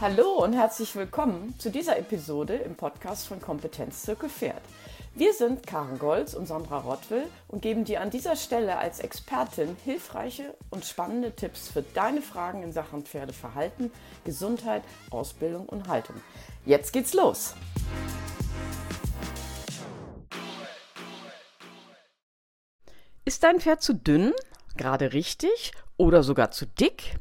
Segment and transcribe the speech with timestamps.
[0.00, 4.62] Hallo und herzlich willkommen zu dieser Episode im Podcast von Kompetenz Zirkel Pferd.
[5.16, 9.76] Wir sind Karen Golz und Sandra Rottwill und geben dir an dieser Stelle als Expertin
[9.84, 13.90] hilfreiche und spannende Tipps für deine Fragen in Sachen Pferdeverhalten,
[14.24, 16.14] Gesundheit, Ausbildung und Haltung.
[16.64, 17.54] Jetzt geht's los!
[23.24, 24.32] Ist dein Pferd zu dünn,
[24.76, 27.18] gerade richtig oder sogar zu dick?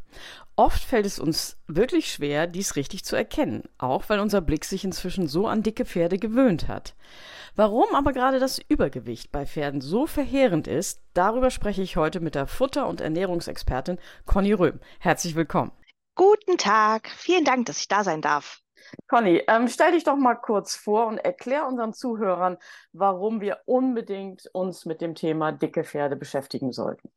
[0.59, 4.83] Oft fällt es uns wirklich schwer, dies richtig zu erkennen, auch weil unser Blick sich
[4.83, 6.95] inzwischen so an dicke Pferde gewöhnt hat.
[7.55, 12.33] Warum aber gerade das Übergewicht bei Pferden so verheerend ist, darüber spreche ich heute mit
[12.33, 14.79] der Futter- und Ernährungsexpertin Conny Röhm.
[14.97, 15.71] Herzlich willkommen.
[16.15, 18.61] Guten Tag, vielen Dank, dass ich da sein darf.
[19.07, 22.57] Conny, ähm, stell dich doch mal kurz vor und erklär unseren Zuhörern,
[22.93, 27.11] warum wir unbedingt uns mit dem Thema dicke Pferde beschäftigen sollten.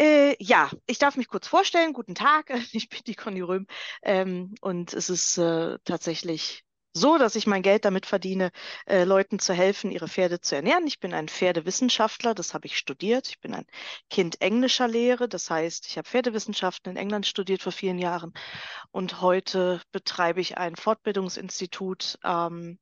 [0.00, 1.92] Äh, ja, ich darf mich kurz vorstellen.
[1.92, 3.66] Guten Tag, ich bin die Conny Röhm
[4.02, 8.50] ähm, und es ist äh, tatsächlich so, dass ich mein Geld damit verdiene,
[8.86, 10.86] äh, Leuten zu helfen, ihre Pferde zu ernähren.
[10.86, 13.28] Ich bin ein Pferdewissenschaftler, das habe ich studiert.
[13.28, 13.66] Ich bin ein
[14.10, 18.32] Kind englischer Lehre, das heißt, ich habe Pferdewissenschaften in England studiert vor vielen Jahren
[18.90, 22.78] und heute betreibe ich ein Fortbildungsinstitut ähm,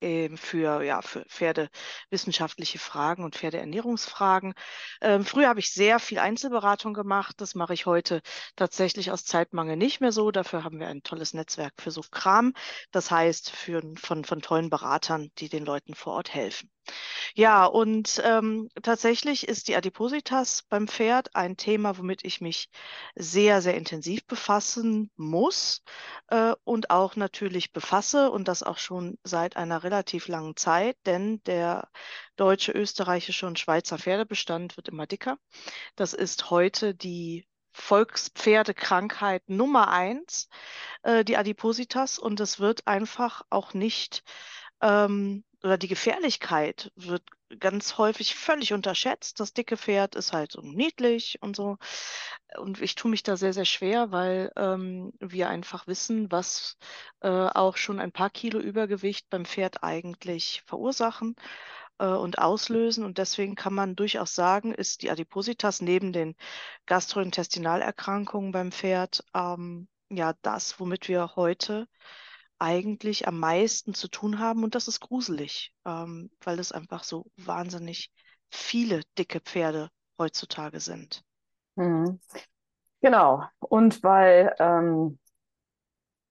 [0.00, 4.54] ähm, für, ja, für Pferdewissenschaftliche Fragen und Pferdeernährungsfragen.
[5.00, 7.36] Ähm, früher habe ich sehr viel Einzelberatung gemacht.
[7.40, 8.22] Das mache ich heute
[8.56, 10.30] tatsächlich aus Zeitmangel nicht mehr so.
[10.30, 12.52] Dafür haben wir ein tolles Netzwerk für so Kram.
[12.90, 16.70] Das heißt, für, von, von tollen Beratern, die den Leuten vor Ort helfen.
[17.34, 22.70] Ja, und ähm, tatsächlich ist die Adipositas beim Pferd ein Thema, womit ich mich
[23.14, 25.82] sehr, sehr intensiv befassen muss
[26.28, 31.42] äh, und auch natürlich befasse und das auch schon seit einer relativ langen Zeit, denn
[31.44, 31.88] der
[32.36, 35.38] deutsche, österreichische und Schweizer Pferdebestand wird immer dicker.
[35.96, 40.48] Das ist heute die Volkspferdekrankheit Nummer eins,
[41.02, 44.22] äh, die Adipositas, und es wird einfach auch nicht
[44.82, 47.22] ähm, oder die Gefährlichkeit wird
[47.58, 49.40] ganz häufig völlig unterschätzt.
[49.40, 51.76] Das dicke Pferd ist halt so niedlich und so.
[52.56, 56.76] Und ich tue mich da sehr, sehr schwer, weil ähm, wir einfach wissen, was
[57.20, 61.36] äh, auch schon ein paar Kilo Übergewicht beim Pferd eigentlich verursachen
[61.98, 63.04] äh, und auslösen.
[63.04, 66.36] Und deswegen kann man durchaus sagen, ist die Adipositas neben den
[66.86, 71.88] Gastrointestinalerkrankungen beim Pferd ähm, ja das, womit wir heute
[72.60, 74.64] eigentlich am meisten zu tun haben.
[74.64, 78.12] Und das ist gruselig, ähm, weil es einfach so wahnsinnig
[78.50, 81.22] viele dicke Pferde heutzutage sind.
[81.76, 82.20] Mhm.
[83.00, 83.44] Genau.
[83.58, 85.18] Und weil ähm,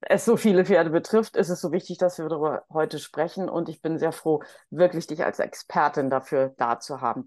[0.02, 3.50] es so viele Pferde betrifft, ist es so wichtig, dass wir darüber heute sprechen.
[3.50, 7.26] Und ich bin sehr froh, wirklich dich als Expertin dafür da zu haben.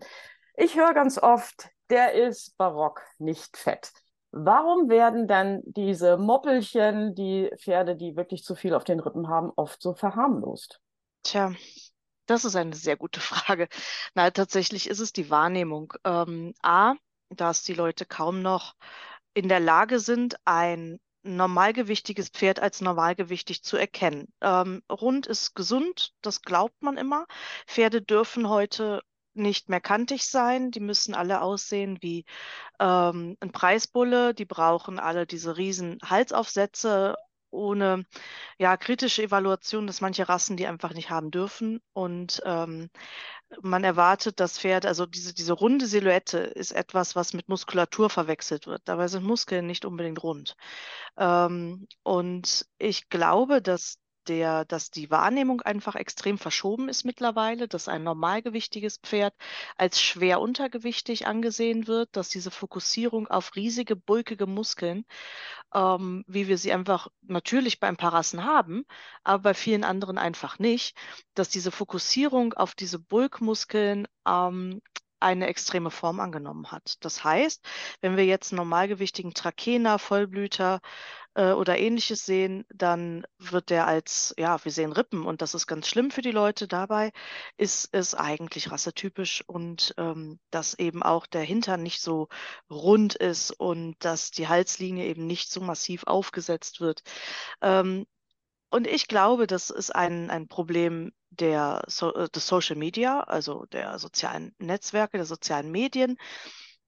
[0.54, 3.92] Ich höre ganz oft, der ist barock, nicht fett.
[4.32, 9.50] Warum werden denn diese Moppelchen, die Pferde, die wirklich zu viel auf den Rippen haben,
[9.56, 10.80] oft so verharmlost?
[11.22, 11.52] Tja,
[12.26, 13.68] das ist eine sehr gute Frage.
[14.14, 15.92] Na, tatsächlich ist es die Wahrnehmung.
[16.04, 16.94] Ähm, A,
[17.28, 18.74] dass die Leute kaum noch
[19.34, 24.32] in der Lage sind, ein normalgewichtiges Pferd als normalgewichtig zu erkennen.
[24.40, 27.26] Ähm, rund ist gesund, das glaubt man immer.
[27.66, 29.02] Pferde dürfen heute
[29.34, 30.70] nicht mehr kantig sein.
[30.70, 32.24] Die müssen alle aussehen wie
[32.80, 34.34] ähm, ein Preisbulle.
[34.34, 37.16] Die brauchen alle diese riesen Halsaufsätze
[37.52, 38.04] ohne
[38.58, 41.80] ja, kritische Evaluation, dass manche Rassen die einfach nicht haben dürfen.
[41.92, 42.90] Und ähm,
[43.60, 48.66] man erwartet, dass Pferde, also diese, diese runde Silhouette ist etwas, was mit Muskulatur verwechselt
[48.66, 48.82] wird.
[48.86, 50.56] Dabei sind Muskeln nicht unbedingt rund.
[51.16, 53.98] Ähm, und ich glaube, dass
[54.28, 59.34] der, dass die Wahrnehmung einfach extrem verschoben ist mittlerweile, dass ein normalgewichtiges Pferd
[59.76, 65.04] als schwer untergewichtig angesehen wird, dass diese Fokussierung auf riesige, bulkige Muskeln,
[65.74, 68.84] ähm, wie wir sie einfach natürlich bei ein paar Rassen haben,
[69.24, 70.96] aber bei vielen anderen einfach nicht,
[71.34, 74.80] dass diese Fokussierung auf diese Bulkmuskeln ähm,
[75.22, 76.96] eine extreme Form angenommen hat.
[77.04, 77.64] Das heißt,
[78.00, 80.80] wenn wir jetzt normalgewichtigen Trakehner, Vollblüter
[81.34, 85.66] äh, oder ähnliches sehen, dann wird der als, ja, wir sehen Rippen und das ist
[85.66, 86.68] ganz schlimm für die Leute.
[86.68, 87.12] Dabei
[87.56, 92.28] ist es eigentlich rassetypisch und ähm, dass eben auch der Hintern nicht so
[92.70, 97.02] rund ist und dass die Halslinie eben nicht so massiv aufgesetzt wird.
[97.62, 98.06] Ähm,
[98.70, 103.66] und ich glaube, das ist ein, ein Problem der so, äh, des Social Media, also
[103.66, 106.18] der sozialen Netzwerke, der sozialen Medien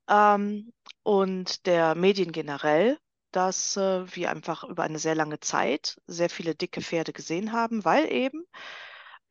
[0.09, 2.99] ähm, und der Medien generell,
[3.33, 7.85] dass äh, wir einfach über eine sehr lange Zeit sehr viele dicke Pferde gesehen haben,
[7.85, 8.47] weil eben,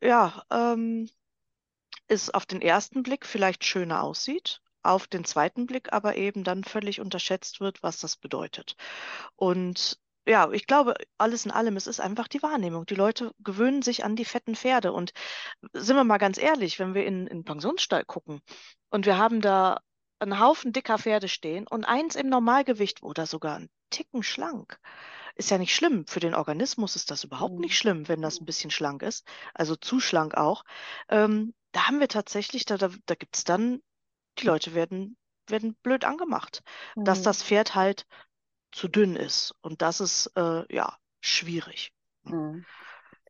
[0.00, 1.08] ja, ähm,
[2.08, 6.64] es auf den ersten Blick vielleicht schöner aussieht, auf den zweiten Blick aber eben dann
[6.64, 8.76] völlig unterschätzt wird, was das bedeutet.
[9.36, 12.86] Und ja, ich glaube, alles in allem, es ist einfach die Wahrnehmung.
[12.86, 14.92] Die Leute gewöhnen sich an die fetten Pferde.
[14.92, 15.12] Und
[15.72, 18.40] sind wir mal ganz ehrlich, wenn wir in, den Pensionsstall gucken
[18.90, 19.80] und wir haben da
[20.20, 24.78] einen Haufen dicker Pferde stehen und eins im Normalgewicht oder sogar einen Ticken schlank,
[25.34, 26.06] ist ja nicht schlimm.
[26.06, 27.76] Für den Organismus ist das überhaupt nicht Mhm.
[27.76, 30.64] schlimm, wenn das ein bisschen schlank ist, also zu schlank auch.
[31.08, 33.80] Ähm, da haben wir tatsächlich, da, da, da gibt es dann,
[34.38, 35.16] die Leute werden,
[35.48, 36.62] werden blöd angemacht,
[37.04, 37.24] dass Mhm.
[37.24, 38.06] das Pferd halt
[38.74, 39.54] zu dünn ist.
[39.62, 41.92] Und das ist äh, ja schwierig.
[42.24, 42.64] Mhm.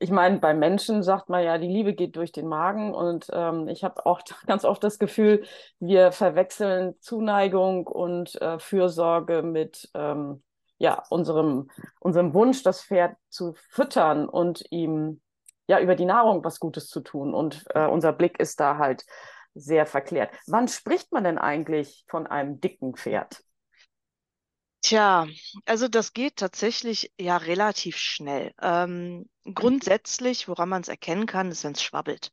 [0.00, 3.68] Ich meine, bei Menschen sagt man ja, die Liebe geht durch den Magen und ähm,
[3.68, 5.44] ich habe auch ganz oft das Gefühl,
[5.78, 10.42] wir verwechseln Zuneigung und äh, Fürsorge mit ähm,
[10.78, 11.70] ja, unserem,
[12.00, 15.20] unserem Wunsch, das Pferd zu füttern und ihm
[15.68, 17.32] ja über die Nahrung was Gutes zu tun.
[17.32, 19.04] Und äh, unser Blick ist da halt
[19.54, 20.34] sehr verklärt.
[20.48, 23.42] Wann spricht man denn eigentlich von einem dicken Pferd?
[24.84, 25.26] Tja,
[25.64, 28.52] also das geht tatsächlich ja relativ schnell.
[28.60, 32.32] Ähm, grundsätzlich, woran man es erkennen kann, ist, wenn es schwabbelt.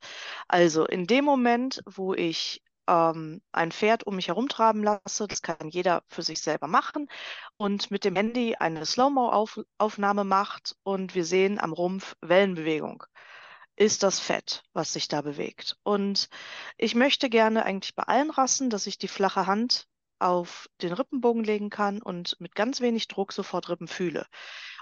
[0.49, 5.69] Also in dem Moment, wo ich ähm, ein Pferd um mich herumtraben lasse, das kann
[5.69, 7.07] jeder für sich selber machen,
[7.55, 13.05] und mit dem Handy eine Slow-Mo-Aufnahme macht und wir sehen am Rumpf Wellenbewegung,
[13.77, 15.77] ist das Fett, was sich da bewegt.
[15.83, 16.27] Und
[16.77, 19.87] ich möchte gerne eigentlich bei allen Rassen, dass ich die flache Hand
[20.21, 24.27] auf den Rippenbogen legen kann und mit ganz wenig Druck sofort Rippen fühle.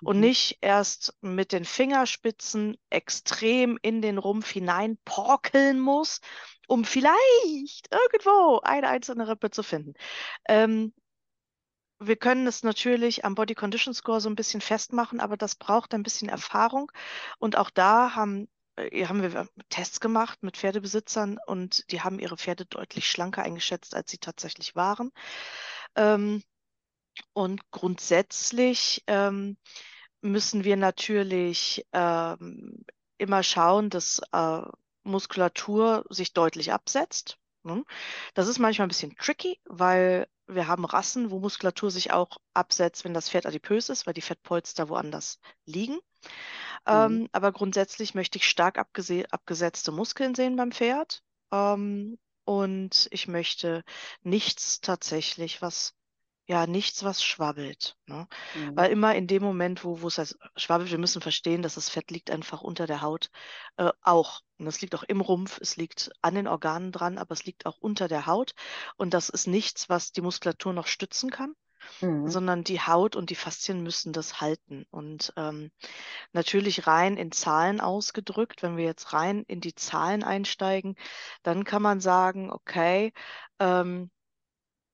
[0.04, 0.22] Und Mhm.
[0.22, 6.22] nicht erst mit den Fingerspitzen extrem in den Rumpf hinein porkeln muss,
[6.68, 9.94] um vielleicht irgendwo eine einzelne Rippe zu finden.
[10.48, 10.94] Ähm,
[12.00, 15.94] wir können es natürlich am Body Condition Score so ein bisschen festmachen, aber das braucht
[15.94, 16.92] ein bisschen Erfahrung.
[17.40, 22.66] Und auch da haben, haben wir Tests gemacht mit Pferdebesitzern und die haben ihre Pferde
[22.66, 25.12] deutlich schlanker eingeschätzt, als sie tatsächlich waren.
[25.96, 26.44] Ähm,
[27.34, 29.58] und grundsätzlich ähm,
[30.22, 32.86] müssen wir natürlich ähm,
[33.18, 34.62] immer schauen, dass äh,
[35.04, 37.38] Muskulatur sich deutlich absetzt.
[37.64, 37.84] ne?
[38.34, 43.06] Das ist manchmal ein bisschen tricky, weil wir haben Rassen, wo Muskulatur sich auch absetzt,
[43.06, 46.00] wenn das Pferd adipös ist, weil die Fettpolster woanders liegen.
[46.88, 46.94] Mhm.
[46.94, 51.24] Ähm, aber grundsätzlich möchte ich stark abgese abgesetzte Muskeln sehen beim Pferd.
[51.52, 53.84] Ähm, und ich möchte
[54.24, 55.94] nichts tatsächlich, was
[56.50, 57.96] ja, nichts, was schwabbelt.
[58.08, 58.28] Ne?
[58.56, 58.76] Mhm.
[58.76, 61.90] Weil immer in dem Moment, wo, wo es heißt, schwabbelt, wir müssen verstehen, dass das
[61.90, 63.30] Fett liegt einfach unter der Haut
[63.78, 64.42] äh, auch.
[64.58, 67.68] Und es liegt auch im Rumpf, es liegt an den Organen dran, aber es liegt
[67.68, 68.56] auch unter der Haut.
[68.98, 71.54] Und das ist nichts, was die Muskulatur noch stützen kann,
[72.02, 72.28] Mhm.
[72.28, 74.86] sondern die Haut und die Faszien müssen das halten.
[74.92, 75.72] Und ähm,
[76.34, 80.96] natürlich rein in Zahlen ausgedrückt, wenn wir jetzt rein in die Zahlen einsteigen,
[81.44, 83.14] dann kann man sagen, okay,
[83.60, 84.12] ähm,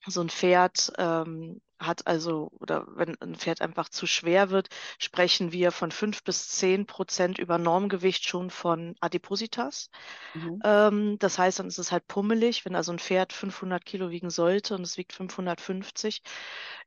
[0.06, 4.68] so ein Pferd ähm, hat also, oder wenn ein Pferd einfach zu schwer wird,
[4.98, 9.90] sprechen wir von fünf bis zehn Prozent über Normgewicht schon von Adipositas.
[10.34, 10.60] Mhm.
[10.64, 12.64] Ähm, das heißt, dann ist es halt pummelig.
[12.64, 16.22] Wenn also ein Pferd 500 Kilo wiegen sollte und es wiegt 550,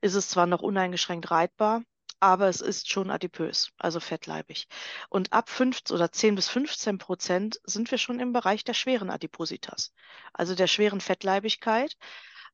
[0.02, 1.84] ist es zwar noch uneingeschränkt reitbar,
[2.20, 4.68] aber es ist schon adipös, also fettleibig.
[5.10, 9.10] Und ab 5 oder 10 bis 15 Prozent sind wir schon im Bereich der schweren
[9.10, 9.94] Adipositas,
[10.34, 11.96] also der schweren Fettleibigkeit.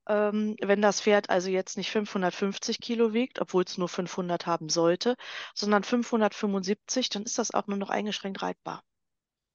[0.08, 4.70] Ähm, wenn das Pferd also jetzt nicht 550 Kilo wiegt, obwohl es nur 500 haben
[4.70, 5.16] sollte,
[5.54, 8.84] sondern 575, dann ist das auch nur noch eingeschränkt reitbar.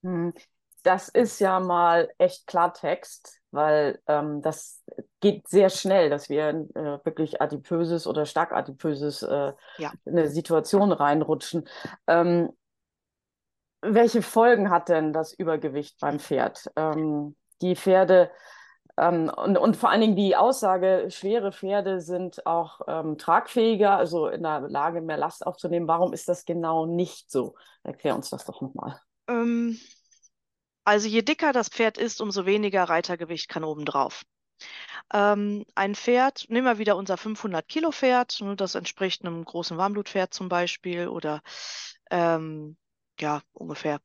[0.03, 0.35] Mhm.
[0.83, 4.83] Das ist ja mal echt Klartext, weil ähm, das
[5.21, 9.95] geht sehr schnell, dass wir in äh, wirklich adipöses oder stark adipöses äh, Ja.
[10.07, 11.69] in eine Situation reinrutschen.
[12.07, 12.51] Ähm,
[13.83, 16.71] welche Folgen hat denn das Übergewicht beim Pferd?
[16.77, 18.31] Ähm, die Pferde
[18.97, 24.29] ähm, und, und vor allen Dingen die Aussage, schwere Pferde sind auch ähm, tragfähiger, also
[24.29, 25.89] in der Lage, mehr Last aufzunehmen.
[25.89, 27.55] Warum ist das genau nicht so?
[27.83, 29.01] Erklär uns das doch nochmal.
[29.29, 29.79] Ähm,
[30.85, 34.23] also je dicker das Pferd ist, umso weniger Reitergewicht kann obendrauf.
[35.13, 39.77] Ähm, ein Pferd, nehmen wir wieder unser 500 Kilo Pferd, ne, das entspricht einem großen
[39.77, 41.41] Warmblutpferd zum Beispiel oder
[42.11, 42.77] ähm,
[43.19, 44.01] ja, ungefähr.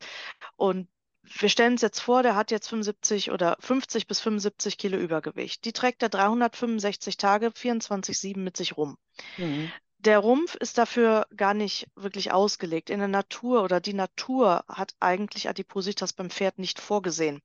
[0.56, 0.88] Und
[1.28, 5.66] wir stellen uns jetzt vor, der hat jetzt 75 oder 50 bis 75 Kilo Übergewicht.
[5.66, 8.98] Die trägt er 365 Tage, 24/7 mit sich rum.
[9.38, 9.72] Mhm.
[10.00, 12.90] Der Rumpf ist dafür gar nicht wirklich ausgelegt.
[12.90, 17.42] In der Natur oder die Natur hat eigentlich Adipositas beim Pferd nicht vorgesehen.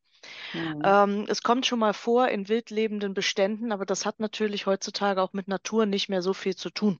[0.53, 0.83] Mhm.
[0.85, 5.23] Ähm, es kommt schon mal vor in wild lebenden Beständen, aber das hat natürlich heutzutage
[5.23, 6.99] auch mit Natur nicht mehr so viel zu tun,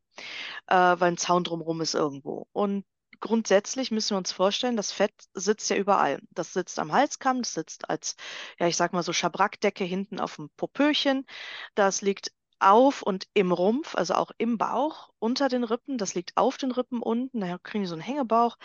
[0.67, 2.47] äh, weil ein Zaun drumherum ist irgendwo.
[2.53, 2.85] Und
[3.21, 6.21] grundsätzlich müssen wir uns vorstellen, das Fett sitzt ja überall.
[6.31, 8.17] Das sitzt am Halskamm, das sitzt als,
[8.59, 11.27] ja, ich sag mal so Schabrackdecke hinten auf dem Popöchen.
[11.75, 15.99] Das liegt auf und im Rumpf, also auch im Bauch, unter den Rippen.
[15.99, 17.41] Das liegt auf den Rippen unten.
[17.41, 18.57] Da kriegen die so einen Hängebauch.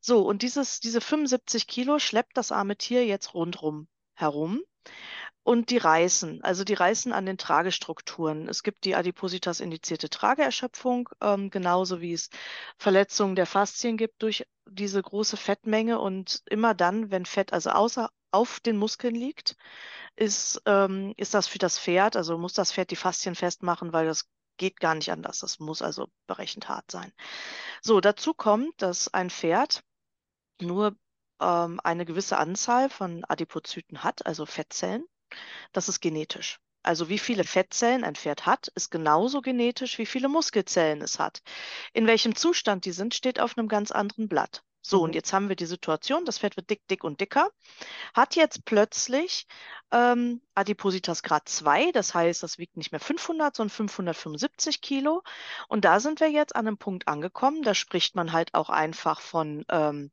[0.00, 4.62] So, und dieses, diese 75 Kilo schleppt das arme Tier jetzt rundrum herum.
[5.44, 8.48] Und die reißen, also die reißen an den Tragestrukturen.
[8.48, 12.30] Es gibt die Adipositas-indizierte Trageerschöpfung, ähm, genauso wie es
[12.78, 15.98] Verletzungen der Faszien gibt durch diese große Fettmenge.
[15.98, 19.56] Und immer dann, wenn Fett also außer auf den Muskeln liegt,
[20.16, 24.06] ist, ähm, ist das für das Pferd, also muss das Pferd die Faszien festmachen, weil
[24.06, 25.40] das geht gar nicht anders.
[25.40, 27.12] Das muss also berechnet hart sein.
[27.80, 29.82] So, dazu kommt, dass ein Pferd
[30.60, 30.96] nur
[31.40, 35.04] ähm, eine gewisse Anzahl von Adipozyten hat, also Fettzellen.
[35.72, 36.60] Das ist genetisch.
[36.82, 41.42] Also wie viele Fettzellen ein Pferd hat, ist genauso genetisch, wie viele Muskelzellen es hat.
[41.92, 44.64] In welchem Zustand die sind, steht auf einem ganz anderen Blatt.
[44.82, 47.50] So, und jetzt haben wir die Situation, das Fett wird dick, dick und dicker,
[48.14, 49.46] hat jetzt plötzlich
[49.92, 55.22] ähm, Adipositas Grad 2, das heißt, das wiegt nicht mehr 500, sondern 575 Kilo.
[55.68, 59.20] Und da sind wir jetzt an einem Punkt angekommen, da spricht man halt auch einfach
[59.20, 60.10] von ähm,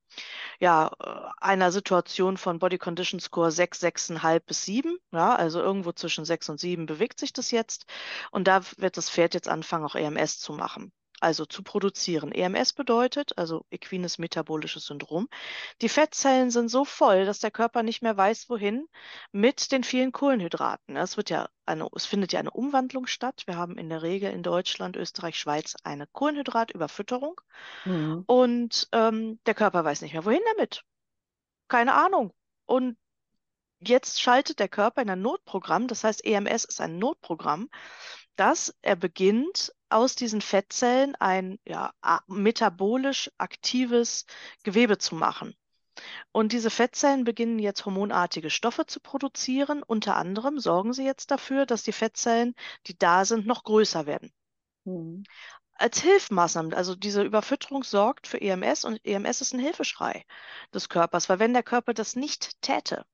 [0.60, 4.98] ja, äh, einer Situation von Body Condition Score 6, 6,5 bis 7.
[5.12, 7.86] Ja, also irgendwo zwischen 6 und 7 bewegt sich das jetzt.
[8.32, 12.32] Und da wird das Pferd jetzt anfangen, auch EMS zu machen also zu produzieren.
[12.32, 15.28] EMS bedeutet, also equines metabolisches Syndrom,
[15.82, 18.88] die Fettzellen sind so voll, dass der Körper nicht mehr weiß, wohin
[19.32, 20.96] mit den vielen Kohlenhydraten.
[20.96, 23.44] Es wird ja eine, es findet ja eine Umwandlung statt.
[23.46, 27.40] Wir haben in der Regel in Deutschland, Österreich, Schweiz eine Kohlenhydratüberfütterung
[27.86, 28.24] mhm.
[28.26, 30.84] und ähm, der Körper weiß nicht mehr, wohin damit.
[31.68, 32.34] Keine Ahnung.
[32.66, 32.98] Und
[33.80, 37.70] jetzt schaltet der Körper in ein Notprogramm, das heißt EMS ist ein Notprogramm,
[38.36, 41.94] dass er beginnt, aus diesen Fettzellen ein ja,
[42.28, 44.26] metabolisch aktives
[44.64, 45.56] Gewebe zu machen.
[46.32, 49.84] Und diese Fettzellen beginnen jetzt hormonartige Stoffe zu produzieren.
[49.84, 52.56] Unter anderem sorgen sie jetzt dafür, dass die Fettzellen,
[52.88, 54.32] die da sind, noch größer werden.
[54.86, 55.24] Mhm.
[55.74, 60.26] Als Hilfmaßnahmen, also diese Überfütterung sorgt für EMS und EMS ist ein Hilfeschrei
[60.74, 63.06] des Körpers, weil wenn der Körper das nicht täte,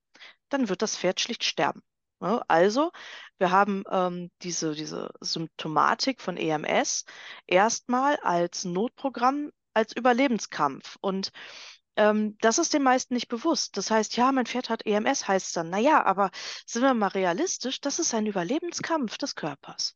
[0.50, 1.84] dann wird das Pferd schlicht sterben.
[2.26, 2.42] Ne?
[2.48, 2.92] Also,
[3.38, 7.06] wir haben ähm, diese, diese Symptomatik von EMS
[7.46, 10.98] erstmal als Notprogramm, als Überlebenskampf.
[11.02, 11.32] Und
[11.98, 13.78] ähm, das ist den meisten nicht bewusst.
[13.78, 16.32] Das heißt, ja, mein Pferd hat EMS, heißt es dann, naja, aber
[16.66, 19.96] sind wir mal realistisch, das ist ein Überlebenskampf des Körpers.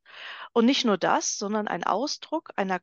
[0.53, 2.79] Und nicht nur das, sondern ein Ausdruck einer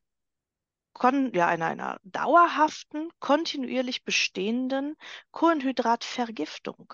[0.97, 4.95] kon ja, einer, einer dauerhaften, kontinuierlich bestehenden
[5.31, 6.93] Kohlenhydratvergiftung.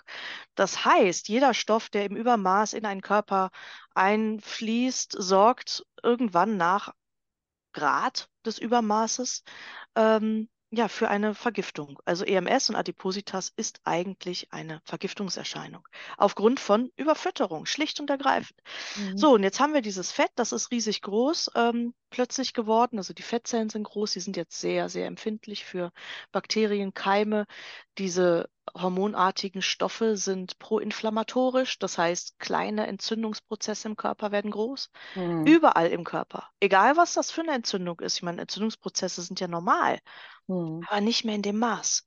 [0.55, 3.49] Das heißt, jeder Stoff, der im Übermaß in einen Körper
[3.95, 6.93] einfließt, sorgt irgendwann nach
[7.73, 9.43] Grad des Übermaßes
[9.95, 11.99] ähm, ja, für eine Vergiftung.
[12.03, 15.87] Also EMS und Adipositas ist eigentlich eine Vergiftungserscheinung
[16.17, 18.59] aufgrund von Überfütterung, schlicht und ergreifend.
[18.95, 19.17] Mhm.
[19.17, 22.97] So, und jetzt haben wir dieses Fett, das ist riesig groß ähm, plötzlich geworden.
[22.97, 25.91] Also die Fettzellen sind groß, die sind jetzt sehr, sehr empfindlich für
[26.31, 27.45] Bakterien, Keime.
[27.99, 34.89] Diese hormonartigen Stoffe sind proinflammatorisch, das heißt, kleine Entzündungsprozesse im Körper werden groß.
[35.15, 35.45] Mhm.
[35.45, 36.49] Überall im Körper.
[36.59, 38.17] Egal, was das für eine Entzündung ist.
[38.17, 39.99] Ich meine, Entzündungsprozesse sind ja normal,
[40.47, 40.83] mhm.
[40.87, 42.05] aber nicht mehr in dem Maß.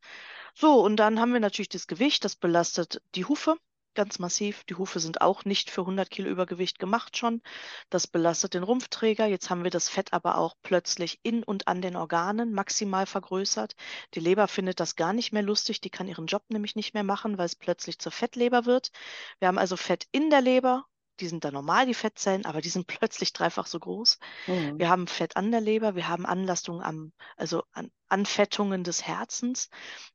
[0.54, 3.56] So, und dann haben wir natürlich das Gewicht, das belastet die Hufe
[3.96, 4.62] ganz massiv.
[4.64, 7.42] Die Hufe sind auch nicht für 100 Kilo Übergewicht gemacht schon.
[7.90, 9.26] Das belastet den Rumpfträger.
[9.26, 13.74] Jetzt haben wir das Fett aber auch plötzlich in und an den Organen maximal vergrößert.
[14.14, 15.80] Die Leber findet das gar nicht mehr lustig.
[15.80, 18.90] Die kann ihren Job nämlich nicht mehr machen, weil es plötzlich zur Fettleber wird.
[19.40, 20.86] Wir haben also Fett in der Leber.
[21.20, 24.18] Die sind da normal, die Fettzellen, aber die sind plötzlich dreifach so groß.
[24.46, 24.78] Mhm.
[24.78, 29.68] Wir haben Fett an der Leber, wir haben Anlastungen am, also an Anfettungen des Herzens,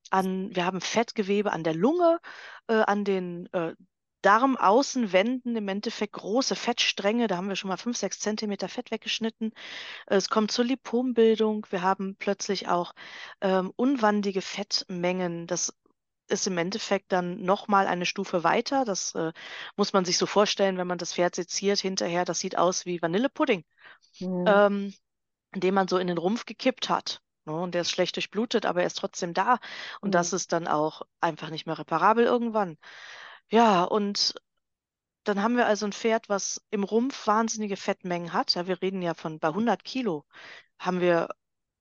[0.10, 2.20] an, wir haben Fettgewebe an der Lunge,
[2.68, 3.76] äh, an den äh,
[4.22, 7.28] Darmaußenwänden im Endeffekt große Fettstränge.
[7.28, 9.52] Da haben wir schon mal fünf, sechs Zentimeter Fett weggeschnitten.
[10.06, 11.66] Es kommt zur Lipombildung.
[11.72, 12.94] Wir haben plötzlich auch
[13.42, 15.48] ähm, unwandige Fettmengen.
[15.48, 15.74] Das
[16.32, 18.86] ist im Endeffekt dann nochmal eine Stufe weiter.
[18.86, 19.32] Das äh,
[19.76, 22.26] muss man sich so vorstellen, wenn man das Pferd seziert hinterher.
[22.26, 23.64] Das sieht aus wie Vanillepudding,
[24.20, 24.46] mhm.
[24.48, 24.94] ähm,
[25.56, 27.22] den man so in den Rumpf gekippt hat.
[27.46, 27.54] Ne?
[27.54, 29.60] Und der ist schlecht durchblutet, aber er ist trotzdem da.
[30.02, 30.14] Und mhm.
[30.14, 32.78] das ist dann auch einfach nicht mehr reparabel irgendwann.
[33.50, 34.36] Ja, und
[35.24, 38.56] dann haben wir also ein Pferd, was im Rumpf wahnsinnige Fettmengen hat.
[38.56, 40.26] Ja, wir reden ja von bei 100 Kilo
[40.80, 41.30] haben wir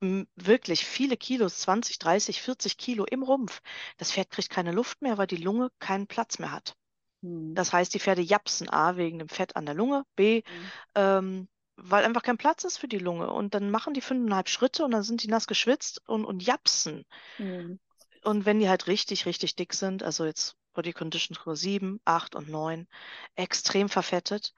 [0.00, 3.60] wirklich viele Kilos, 20, 30, 40 Kilo im Rumpf.
[3.98, 6.76] Das Pferd kriegt keine Luft mehr, weil die Lunge keinen Platz mehr hat.
[7.20, 7.54] Mhm.
[7.54, 10.70] Das heißt, die Pferde japsen A wegen dem Fett an der Lunge, B, mhm.
[10.94, 13.30] ähm, weil einfach kein Platz ist für die Lunge.
[13.30, 17.04] Und dann machen die fünfeinhalb Schritte und dann sind die nass geschwitzt und, und japsen.
[17.38, 17.78] Mhm.
[18.22, 22.34] Und wenn die halt richtig, richtig dick sind, also jetzt Body Condition Score 7, 8
[22.34, 22.86] und 9,
[23.34, 24.54] extrem verfettet,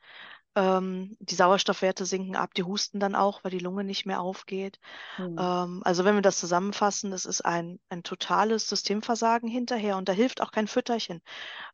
[0.54, 4.78] Ähm, die Sauerstoffwerte sinken ab, die husten dann auch, weil die Lunge nicht mehr aufgeht.
[5.16, 5.36] Mhm.
[5.38, 10.12] Ähm, also wenn wir das zusammenfassen, das ist ein, ein totales Systemversagen hinterher und da
[10.12, 11.22] hilft auch kein Fütterchen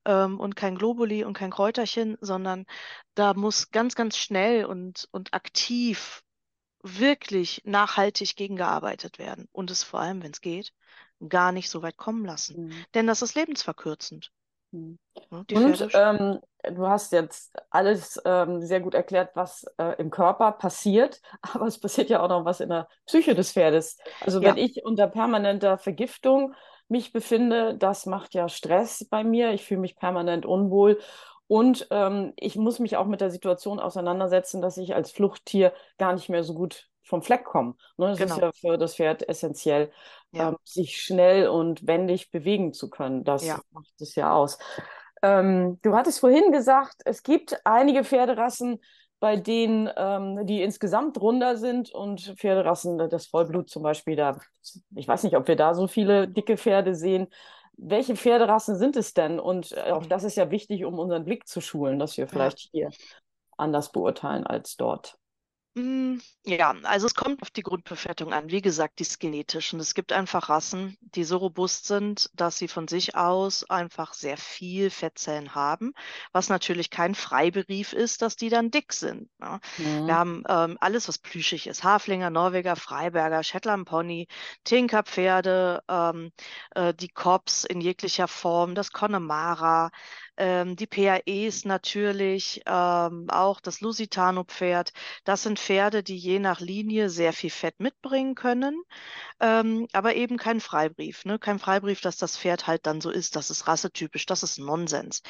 [0.05, 2.67] ähm, und kein Globuli und kein Kräuterchen, sondern
[3.15, 6.23] da muss ganz, ganz schnell und, und aktiv
[6.83, 10.73] wirklich nachhaltig gegengearbeitet werden und es vor allem, wenn es geht,
[11.29, 12.69] gar nicht so weit kommen lassen.
[12.69, 12.85] Mhm.
[12.95, 14.33] Denn das ist lebensverkürzend.
[14.73, 14.99] Mhm.
[15.31, 21.21] Und ähm, du hast jetzt alles ähm, sehr gut erklärt, was äh, im Körper passiert,
[21.43, 23.99] aber es passiert ja auch noch was in der Psyche des Pferdes.
[24.21, 24.51] Also Ja.
[24.51, 26.55] wenn ich unter permanenter Vergiftung
[26.89, 29.53] mich befinde, das macht ja Stress bei mir.
[29.53, 30.99] Ich fühle mich permanent unwohl.
[31.47, 36.13] Und ähm, ich muss mich auch mit der Situation auseinandersetzen, dass ich als Fluchttier gar
[36.13, 37.75] nicht mehr so gut vom Fleck komme.
[37.97, 38.41] Ne, das ist Genau.
[38.41, 39.91] ja für das Pferd essentiell,
[40.33, 40.51] Ja.
[40.51, 43.25] ähm, sich schnell und wendig bewegen zu können.
[43.25, 43.61] Das Ja.
[43.73, 44.59] macht es ja aus.
[45.23, 48.81] Ähm, du hattest vorhin gesagt, es gibt einige Pferderassen,
[49.21, 54.39] bei denen ähm, die insgesamt runder sind und Pferderassen, das Vollblut zum Beispiel, da,
[54.95, 57.27] ich weiß nicht, ob wir da so viele dicke Pferde sehen.
[57.77, 59.41] Welche Pferderassen sind es denn?
[59.41, 62.31] Und äh, auch das ist ja wichtig, um unseren Blick zu schulen, dass wir Ja.
[62.31, 62.91] vielleicht hier
[63.57, 65.19] anders beurteilen als dort.
[65.75, 68.51] Mm, Ja, also es kommt auf die Grundbefertigung an.
[68.51, 69.73] Wie gesagt, die ist genetisch.
[69.75, 74.15] Und es gibt einfach Rassen, die so robust sind, dass sie von sich aus einfach
[74.15, 75.93] sehr viel Fettzellen haben,
[76.33, 79.29] was natürlich kein Freibrief ist, dass die dann dick sind.
[79.39, 79.61] Ne?
[80.05, 80.17] Wir Mhm.
[80.17, 81.85] haben ähm, alles, was plüschig ist.
[81.85, 84.27] Haflinger, Norweger, Freiberger, Shetland Pony,
[84.65, 86.33] Tinkerpferde, ähm,
[86.75, 89.91] äh, die Cops in jeglicher Form, das Connemara,
[90.39, 94.93] ähm, die PAEs natürlich, ähm, auch das Lusitano-Pferd.
[95.25, 98.83] Das sind Pferde, die je nach Linie sehr viel Fett mitbringen können,
[99.41, 101.25] ähm, aber eben kein Freibrief.
[101.25, 101.39] Ne?
[101.39, 105.23] Kein Freibrief, dass das Pferd halt dann so ist, das ist rassetypisch, das ist Nonsens.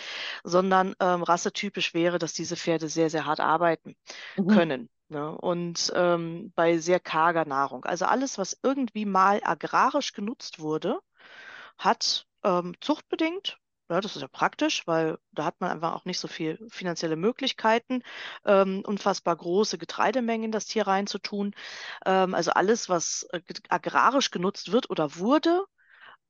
[0.44, 3.96] Sondern ähm, rassetypisch wäre, dass diese Pferde sehr, sehr hart arbeiten
[4.36, 4.46] Mhm.
[4.46, 4.90] können.
[5.08, 5.36] Ne?
[5.38, 7.84] Und ähm, bei sehr karger Nahrung.
[7.84, 11.00] Also alles, was irgendwie mal agrarisch genutzt wurde,
[11.78, 16.18] hat ähm, zuchtbedingt, ja, das ist ja praktisch, weil da hat man einfach auch nicht
[16.18, 18.02] so viel finanzielle Möglichkeiten,
[18.44, 21.54] ähm, unfassbar große Getreidemengen in das Tier reinzutun.
[22.04, 25.64] Ähm, also alles, was äh, agrarisch genutzt wird oder wurde,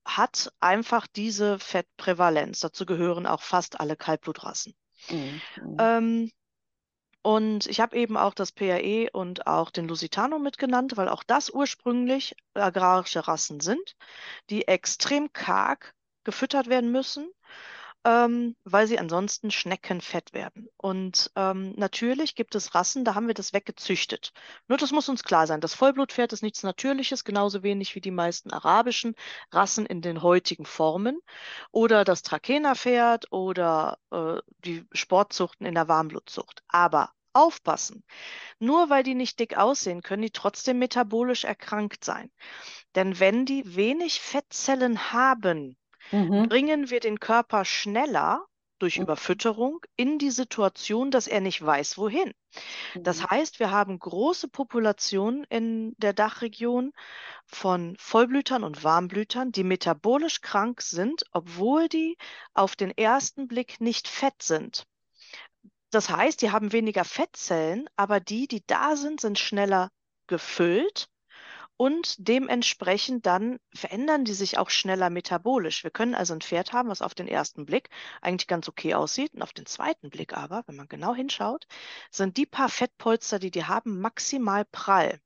[0.04, 2.60] hat einfach diese Fettprävalenz.
[2.60, 4.74] Dazu gehören auch fast alle Kaltblutrassen.
[5.10, 5.40] Mhm.
[5.56, 5.76] Mhm.
[5.78, 6.30] Ähm,
[7.22, 11.50] und ich habe eben auch das PAE und auch den Lusitano mitgenannt, weil auch das
[11.50, 13.96] ursprünglich agrarische Rassen sind,
[14.48, 15.94] die extrem karg
[16.28, 17.32] gefüttert werden müssen,
[18.04, 20.68] ähm, weil sie ansonsten schneckenfett werden.
[20.76, 24.34] Und ähm, natürlich gibt es Rassen, da haben wir das weggezüchtet.
[24.66, 25.62] Nur das muss uns klar sein.
[25.62, 29.14] Das Vollblutpferd ist nichts Natürliches, genauso wenig wie die meisten arabischen
[29.52, 31.18] Rassen in den heutigen Formen.
[31.70, 34.36] Oder das Trakehnerpferd oder äh,
[34.66, 36.62] die Sportzuchten in der Warmblutzucht.
[36.68, 38.04] Aber aufpassen.
[38.58, 42.30] Nur weil die nicht dick aussehen, können die trotzdem metabolisch erkrankt sein.
[42.94, 45.76] Denn wenn die wenig Fettzellen haben,
[46.12, 46.48] Mhm.
[46.48, 48.46] bringen wir den Körper schneller
[48.78, 49.02] durch Mhm.
[49.02, 52.32] Überfütterung in die Situation, dass er nicht weiß, wohin.
[53.02, 53.30] Das Mhm.
[53.30, 56.92] heißt, wir haben große Populationen in der Dachregion
[57.46, 62.16] von Vollblütern und Warmblütern, die metabolisch krank sind, obwohl die
[62.54, 64.86] auf den ersten Blick nicht fett sind.
[65.90, 69.90] Das heißt, die haben weniger Fettzellen, aber die, die da sind, sind schneller
[70.26, 71.08] gefüllt
[71.78, 75.84] und dementsprechend dann verändern die sich auch schneller metabolisch.
[75.84, 77.88] Wir können also ein Pferd haben, was auf den ersten Blick
[78.20, 81.66] eigentlich ganz okay aussieht und auf den zweiten Blick aber, wenn man genau hinschaut,
[82.10, 85.20] sind die paar Fettpolster, die die haben, maximal prall.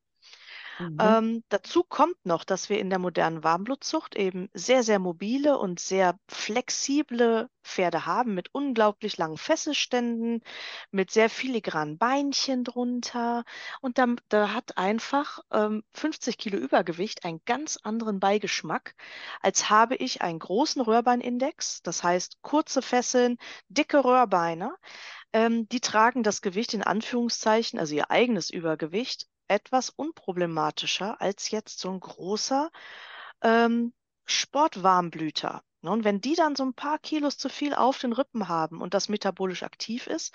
[0.78, 0.96] Mhm.
[1.00, 5.80] Ähm, dazu kommt noch, dass wir in der modernen Warmblutzucht eben sehr, sehr mobile und
[5.80, 10.42] sehr flexible Pferde haben mit unglaublich langen Fesselständen,
[10.90, 13.44] mit sehr filigranen Beinchen drunter.
[13.80, 18.94] Und da, da hat einfach ähm, 50 Kilo Übergewicht einen ganz anderen Beigeschmack,
[19.40, 24.74] als habe ich einen großen Röhrbeinindex, das heißt kurze Fesseln, dicke Röhrbeine.
[25.32, 31.78] Ähm, die tragen das Gewicht in Anführungszeichen, also ihr eigenes Übergewicht, etwas unproblematischer als jetzt
[31.80, 32.70] so ein großer
[33.42, 33.92] ähm,
[34.26, 35.62] Sportwarmblüter.
[35.82, 38.80] Ne, Und wenn die dann so ein paar Kilos zu viel auf den Rippen haben
[38.80, 40.34] und das metabolisch aktiv ist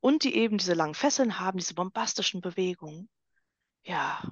[0.00, 3.08] und die eben diese langen Fesseln haben, diese bombastischen Bewegungen,
[3.84, 4.22] ja,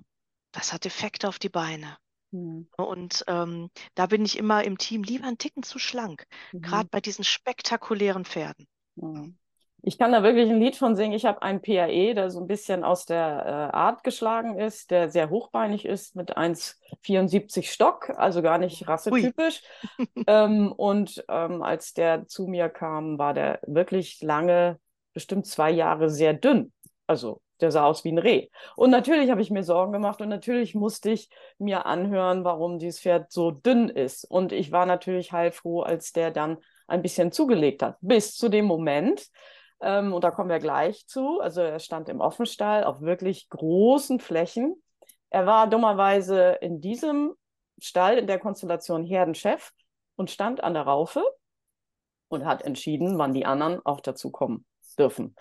[0.52, 1.98] das hat Effekte auf die Beine.
[2.32, 2.66] Mhm.
[2.76, 6.26] Und ähm, da bin ich immer im Team lieber einen Ticken zu schlank,
[6.62, 6.90] gerade Mhm.
[6.90, 8.68] bei diesen spektakulären Pferden.
[8.96, 9.34] Mhm.
[9.86, 11.12] Ich kann da wirklich ein Lied von singen.
[11.12, 15.10] Ich habe einen PAE, der so ein bisschen aus der äh, Art geschlagen ist, der
[15.10, 19.62] sehr hochbeinig ist mit 1,74 Stock, also gar nicht rassetypisch.
[20.26, 24.80] ähm, und ähm, als der zu mir kam, war der wirklich lange
[25.12, 26.72] bestimmt zwei Jahre sehr dünn.
[27.06, 28.48] Also der sah aus wie ein Reh.
[28.76, 33.00] Und natürlich habe ich mir Sorgen gemacht und natürlich musste ich mir anhören, warum dieses
[33.00, 34.24] Pferd so dünn ist.
[34.24, 37.96] Und ich war natürlich heilfroh, als der dann ein bisschen zugelegt hat.
[38.00, 39.28] Bis zu dem Moment,
[39.80, 44.20] ähm, und da kommen wir gleich zu, also er stand im Offenstall auf wirklich großen
[44.20, 44.82] Flächen.
[45.30, 47.34] Er war dummerweise in diesem
[47.78, 49.72] Stall in der Konstellation Herdenchef
[50.16, 51.24] und stand an der Raufe
[52.28, 54.64] und hat entschieden, wann die anderen auch dazu kommen
[54.98, 55.34] dürfen.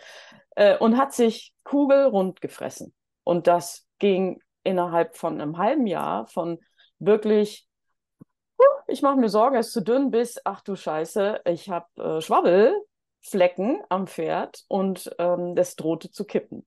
[0.55, 2.93] Äh, und hat sich kugelrund gefressen.
[3.23, 6.59] Und das ging innerhalb von einem halben Jahr von
[6.99, 7.67] wirklich,
[8.87, 12.21] ich mache mir Sorgen, er ist zu dünn, bis, ach du Scheiße, ich habe äh,
[13.23, 16.65] Schwabbelflecken am Pferd und ähm, das drohte zu kippen.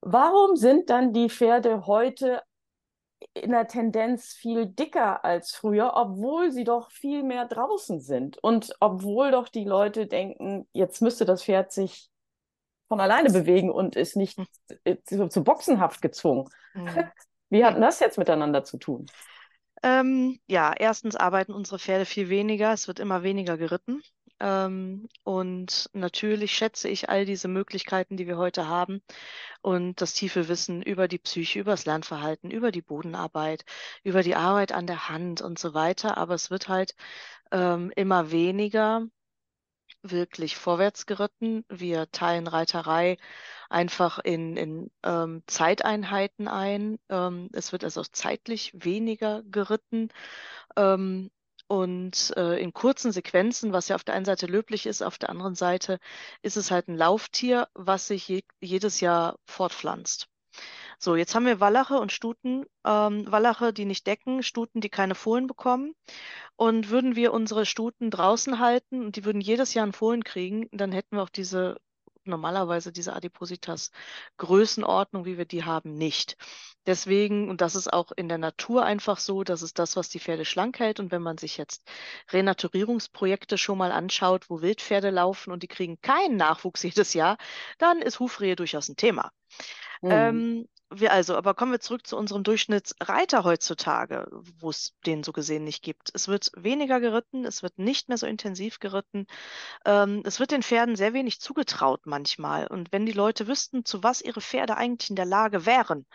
[0.00, 2.42] Warum sind dann die Pferde heute
[3.34, 8.74] in der Tendenz viel dicker als früher, obwohl sie doch viel mehr draußen sind und
[8.80, 12.08] obwohl doch die Leute denken, jetzt müsste das Pferd sich
[12.88, 14.38] von alleine bewegen und ist nicht
[15.04, 16.48] zu, zu Boxenhaft gezwungen.
[16.74, 16.88] Mhm.
[17.50, 19.06] Wie hat das jetzt miteinander zu tun?
[19.82, 24.02] Ähm, ja, erstens arbeiten unsere Pferde viel weniger, es wird immer weniger geritten.
[24.40, 29.02] Ähm, und natürlich schätze ich all diese Möglichkeiten, die wir heute haben
[29.62, 33.64] und das tiefe Wissen über die Psyche, über das Lernverhalten, über die Bodenarbeit,
[34.02, 36.16] über die Arbeit an der Hand und so weiter.
[36.18, 36.94] Aber es wird halt
[37.52, 39.06] ähm, immer weniger
[40.02, 41.64] wirklich vorwärts geritten.
[41.68, 43.18] Wir teilen Reiterei
[43.68, 46.98] einfach in, in ähm, Zeiteinheiten ein.
[47.08, 50.08] Ähm, es wird also zeitlich weniger geritten.
[50.76, 51.30] Ähm,
[51.70, 55.30] und äh, in kurzen Sequenzen, was ja auf der einen Seite löblich ist, auf der
[55.30, 56.00] anderen Seite
[56.42, 60.26] ist es halt ein Lauftier, was sich je, jedes Jahr fortpflanzt.
[60.98, 65.14] So, jetzt haben wir Wallache und Stuten, ähm, Wallache, die nicht decken, Stuten, die keine
[65.14, 65.94] Fohlen bekommen.
[66.56, 70.68] Und würden wir unsere Stuten draußen halten und die würden jedes Jahr einen Fohlen kriegen,
[70.72, 71.76] dann hätten wir auch diese
[72.30, 76.36] normalerweise diese Adipositas-Größenordnung, wie wir die haben, nicht.
[76.86, 80.20] Deswegen, und das ist auch in der Natur einfach so, das ist das, was die
[80.20, 80.98] Pferde schlank hält.
[80.98, 81.86] Und wenn man sich jetzt
[82.32, 87.36] Renaturierungsprojekte schon mal anschaut, wo Wildpferde laufen und die kriegen keinen Nachwuchs jedes Jahr,
[87.78, 89.30] dann ist Hufrehe durchaus ein Thema.
[90.00, 90.10] Mhm.
[90.10, 95.32] Ähm, wir also, aber kommen wir zurück zu unserem Durchschnittsreiter heutzutage, wo es den so
[95.32, 96.10] gesehen nicht gibt.
[96.14, 99.26] Es wird weniger geritten, es wird nicht mehr so intensiv geritten.
[99.84, 102.66] Ähm, es wird den Pferden sehr wenig zugetraut manchmal.
[102.66, 106.06] Und wenn die Leute wüssten, zu was ihre Pferde eigentlich in der Lage wären,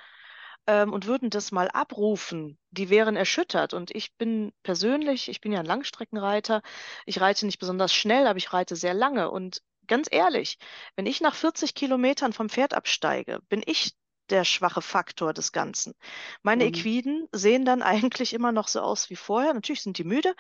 [0.68, 3.74] ähm, und würden das mal abrufen, die wären erschüttert.
[3.74, 6.62] Und ich bin persönlich, ich bin ja ein Langstreckenreiter,
[7.06, 9.30] ich reite nicht besonders schnell, aber ich reite sehr lange.
[9.32, 10.58] Und ganz ehrlich,
[10.96, 13.94] wenn ich nach 40 Kilometern vom Pferd absteige, bin ich
[14.30, 15.94] der schwache Faktor des Ganzen.
[16.42, 16.70] Meine mhm.
[16.70, 19.54] Equiden sehen dann eigentlich immer noch so aus wie vorher.
[19.54, 20.36] Natürlich sind die müde,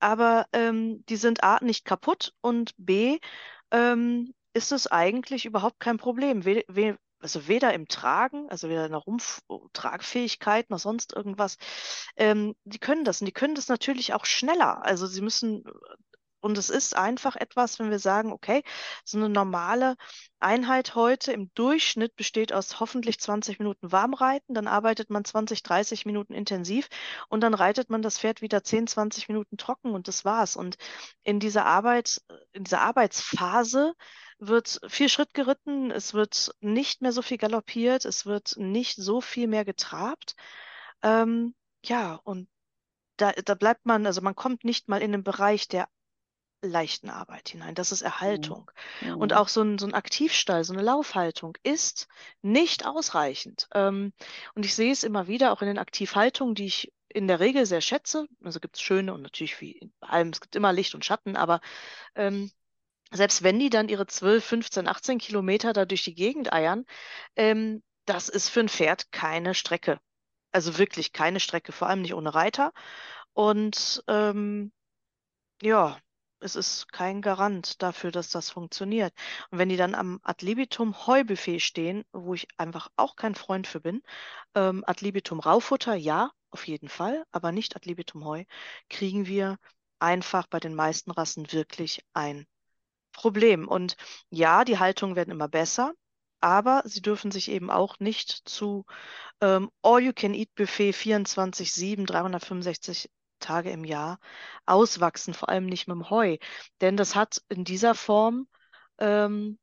[0.00, 3.18] aber ähm, die sind A nicht kaputt und B
[3.70, 6.44] ähm, ist es eigentlich überhaupt kein Problem.
[6.44, 11.56] We we also weder im Tragen, also weder in der Rumpftragfähigkeit noch sonst irgendwas.
[12.16, 14.84] Ähm, die können das und die können das natürlich auch schneller.
[14.84, 15.64] Also sie müssen
[16.40, 18.62] und es ist einfach etwas, wenn wir sagen, okay,
[19.04, 19.96] so eine normale
[20.40, 26.06] Einheit heute im Durchschnitt besteht aus hoffentlich 20 Minuten Warmreiten, dann arbeitet man 20, 30
[26.06, 26.88] Minuten intensiv
[27.28, 30.56] und dann reitet man das Pferd wieder 10, 20 Minuten trocken und das war's.
[30.56, 30.76] Und
[31.24, 32.22] in dieser Arbeit,
[32.52, 33.94] in dieser Arbeitsphase
[34.38, 39.20] wird viel Schritt geritten, es wird nicht mehr so viel galoppiert, es wird nicht so
[39.20, 40.36] viel mehr getrabt.
[41.02, 42.48] Ähm, ja, und
[43.16, 45.88] da, da bleibt man, also man kommt nicht mal in den Bereich der
[46.62, 47.74] leichten Arbeit hinein.
[47.74, 48.70] Das ist Erhaltung.
[49.00, 49.16] Mhm.
[49.16, 52.08] Und auch so ein, so ein Aktivstall, so eine Laufhaltung ist
[52.42, 53.68] nicht ausreichend.
[53.74, 54.12] Ähm,
[54.54, 57.66] und ich sehe es immer wieder auch in den Aktivhaltungen, die ich in der Regel
[57.66, 58.26] sehr schätze.
[58.42, 61.36] Also gibt es schöne und natürlich wie bei allem, es gibt immer Licht und Schatten,
[61.36, 61.60] aber
[62.14, 62.50] ähm,
[63.10, 66.84] selbst wenn die dann ihre 12, 15, 18 Kilometer da durch die Gegend eiern,
[67.36, 70.00] ähm, das ist für ein Pferd keine Strecke.
[70.52, 72.72] Also wirklich keine Strecke, vor allem nicht ohne Reiter.
[73.32, 74.72] Und ähm,
[75.62, 75.98] ja,
[76.40, 79.12] es ist kein Garant dafür, dass das funktioniert.
[79.50, 83.66] Und wenn die dann am Ad libitum Heubuffet stehen, wo ich einfach auch kein Freund
[83.66, 84.02] für bin,
[84.54, 88.44] ähm, Ad libitum Raufutter, ja, auf jeden Fall, aber nicht Ad libitum Heu,
[88.88, 89.58] kriegen wir
[89.98, 92.46] einfach bei den meisten Rassen wirklich ein
[93.12, 93.68] Problem.
[93.68, 93.96] Und
[94.30, 95.92] ja, die Haltungen werden immer besser,
[96.40, 98.84] aber sie dürfen sich eben auch nicht zu
[99.40, 104.18] ähm, All-You-Can-Eat-Buffet 24-7, 365 Tage im Jahr
[104.66, 106.38] auswachsen, vor allem nicht mit dem Heu.
[106.80, 108.48] Denn das hat in dieser Form
[108.98, 109.58] ähm,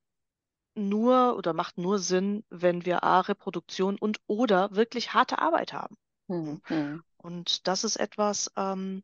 [0.75, 5.95] nur oder macht nur Sinn, wenn wir A, Reproduktion und oder wirklich harte Arbeit haben.
[6.27, 7.03] Mhm.
[7.17, 9.03] Und das ist etwas, ähm,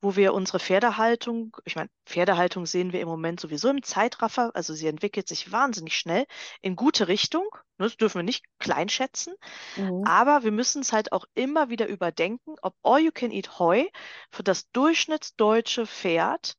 [0.00, 4.74] wo wir unsere Pferdehaltung, ich meine, Pferdehaltung sehen wir im Moment sowieso im Zeitraffer, also
[4.74, 6.26] sie entwickelt sich wahnsinnig schnell
[6.62, 7.44] in gute Richtung.
[7.78, 9.34] Ne, das dürfen wir nicht kleinschätzen,
[9.76, 10.04] Mhm.
[10.04, 13.86] aber wir müssen es halt auch immer wieder überdenken, ob All You Can Eat Heu
[14.30, 16.56] für das durchschnittsdeutsche Pferd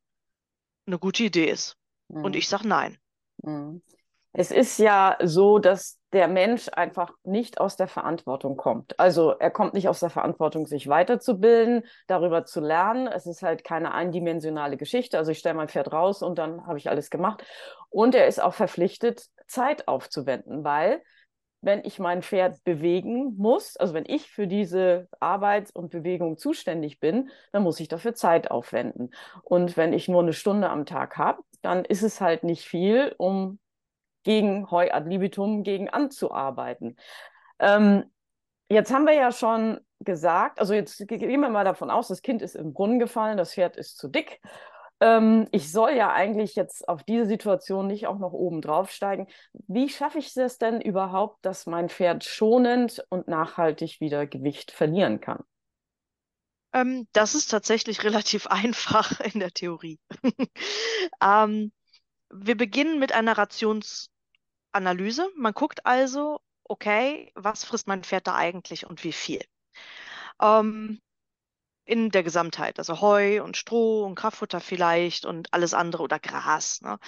[0.88, 1.78] eine gute Idee ist.
[2.22, 2.38] Und Mhm.
[2.38, 2.98] ich sage nein.
[3.44, 3.82] Mhm.
[4.34, 9.00] Es ist ja so, dass der Mensch einfach nicht aus der Verantwortung kommt.
[9.00, 13.08] Also er kommt nicht aus der Verantwortung, sich weiterzubilden, darüber zu lernen.
[13.08, 15.18] Es ist halt keine eindimensionale Geschichte.
[15.18, 17.44] Also ich stelle mein Pferd raus und dann habe ich alles gemacht.
[17.90, 21.02] Und er ist auch verpflichtet, Zeit aufzuwenden, weil
[21.62, 27.00] wenn ich mein Pferd bewegen muss, also wenn ich für diese Arbeit und Bewegung zuständig
[27.00, 29.12] bin, dann muss ich dafür Zeit aufwenden.
[29.44, 33.14] Und wenn ich nur eine Stunde am Tag habe, dann ist es halt nicht viel,
[33.18, 33.60] um
[34.24, 36.98] gegen Heu ad libitum gegen anzuarbeiten.
[37.60, 38.06] Ähm,
[38.70, 42.42] jetzt haben wir ja schon gesagt, also jetzt gehen wir mal davon aus, das Kind
[42.42, 44.40] ist im Brunnen gefallen, das Pferd ist zu dick.
[45.02, 49.28] Ähm, ich soll ja eigentlich jetzt auf diese Situation nicht auch noch oben drauf steigen.
[49.68, 55.22] Wie schaffe ich es denn überhaupt, dass mein Pferd schonend und nachhaltig wieder Gewicht verlieren
[55.22, 55.44] kann?
[56.74, 60.00] Ähm, das ist tatsächlich relativ einfach in der Theorie.
[61.24, 61.72] ähm,
[62.32, 65.30] wir beginnen mit einer Rationsanalyse.
[65.36, 69.44] Man guckt also, okay, was frisst mein Pferd da eigentlich und wie viel?
[70.42, 71.02] Ähm,
[71.86, 76.82] in der Gesamtheit, also Heu und Stroh und Kraftfutter vielleicht und alles andere oder Gras.
[76.82, 77.00] Ne?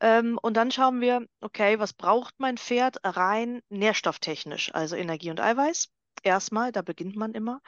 [0.00, 5.40] Ähm, und dann schauen wir, okay, was braucht mein Pferd rein nährstofftechnisch, also Energie und
[5.40, 5.88] Eiweiß.
[6.22, 7.60] Erstmal, da beginnt man immer.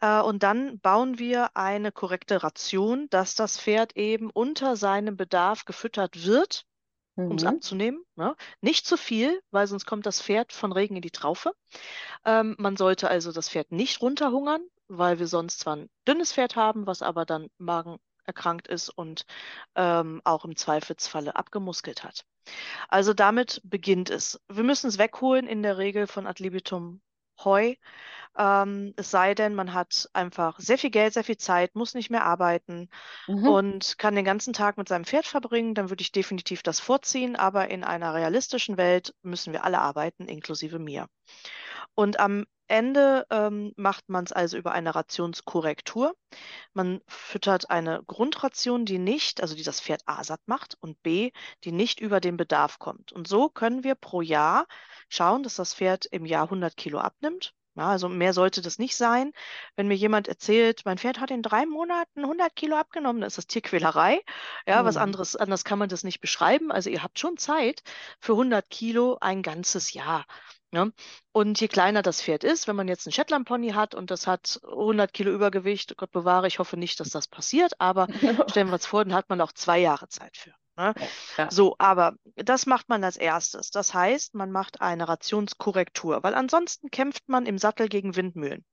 [0.00, 5.64] Äh, und dann bauen wir eine korrekte Ration, dass das Pferd eben unter seinem Bedarf
[5.64, 6.66] gefüttert wird,
[7.28, 7.48] um es Mhm.
[7.48, 8.04] abzunehmen.
[8.16, 8.36] Ne?
[8.60, 11.52] Nicht zu viel, weil sonst kommt das Pferd von Regen in die Traufe.
[12.24, 16.56] Ähm, man sollte also das Pferd nicht runterhungern, weil wir sonst zwar ein dünnes Pferd
[16.56, 19.24] haben, was aber dann magenerkrankt ist und
[19.76, 22.24] ähm, auch im Zweifelsfalle abgemuskelt hat.
[22.88, 24.40] Also damit beginnt es.
[24.48, 27.00] Wir müssen es wegholen in der Regel von Ad libitum
[27.44, 27.74] Heu.
[28.38, 32.10] Ähm, es sei denn, man hat einfach sehr viel Geld, sehr viel Zeit, muss nicht
[32.10, 32.88] mehr arbeiten
[33.28, 33.54] Mhm.
[33.54, 37.36] und kann den ganzen Tag mit seinem Pferd verbringen, dann würde ich definitiv das vorziehen.
[37.36, 41.08] Aber in einer realistischen Welt müssen wir alle arbeiten, inklusive mir.
[41.94, 46.14] Und am Ende ähm, macht man es also über eine Rationskorrektur.
[46.72, 51.32] Man füttert eine Grundration, die nicht, also die das Pferd A satt macht und B,
[51.64, 53.12] die nicht über den Bedarf kommt.
[53.12, 54.66] Und so können wir pro Jahr
[55.08, 57.54] schauen, dass das Pferd im Jahr 100 Kilo abnimmt.
[57.76, 59.32] Ja, also mehr sollte das nicht sein.
[59.76, 63.38] Wenn mir jemand erzählt, mein Pferd hat in drei Monaten 100 Kilo abgenommen, dann ist
[63.38, 64.22] das Tierquälerei.
[64.66, 65.02] Ja, was Mhm.
[65.02, 66.70] anderes, anders kann man das nicht beschreiben.
[66.70, 67.82] Also ihr habt schon Zeit
[68.20, 70.24] für 100 Kilo ein ganzes Jahr.
[70.74, 70.92] Ne?
[71.30, 74.58] Und je kleiner das Pferd ist, wenn man jetzt einen Shetland-Pony hat und das hat
[74.64, 78.08] 100 Kilo Übergewicht, Gott bewahre, ich hoffe nicht, dass das passiert, aber
[78.50, 80.50] stellen wir uns vor, dann hat man auch zwei Jahre Zeit für.
[80.76, 80.94] Ne?
[80.98, 81.06] Ja.
[81.44, 81.50] Ja.
[81.52, 83.70] So, aber das macht man als erstes.
[83.70, 88.64] Das heißt, man macht eine Rationskorrektur, weil ansonsten kämpft man im Sattel gegen Windmühlen.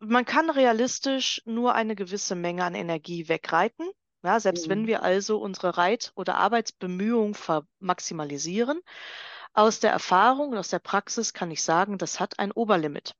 [0.00, 3.88] Man kann realistisch nur eine gewisse Menge an Energie wegreiten.
[4.24, 4.86] Ja, selbst wenn Mhm.
[4.88, 7.36] wir also unsere Reit- oder Arbeitsbemühungen
[7.78, 8.80] maximalisieren,
[9.58, 13.16] aus der Erfahrung und aus der Praxis kann ich sagen, das hat ein Oberlimit.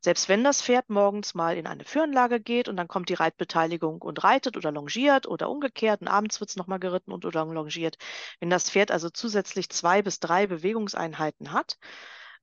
[0.00, 4.00] Selbst wenn das Pferd morgens mal in eine Führanlage geht und dann kommt die Reitbeteiligung
[4.00, 7.98] und reitet oder longiert oder umgekehrt und abends wird es nochmal geritten und oder longiert.
[8.40, 11.76] Wenn das Pferd also zusätzlich zwei bis drei Bewegungseinheiten hat,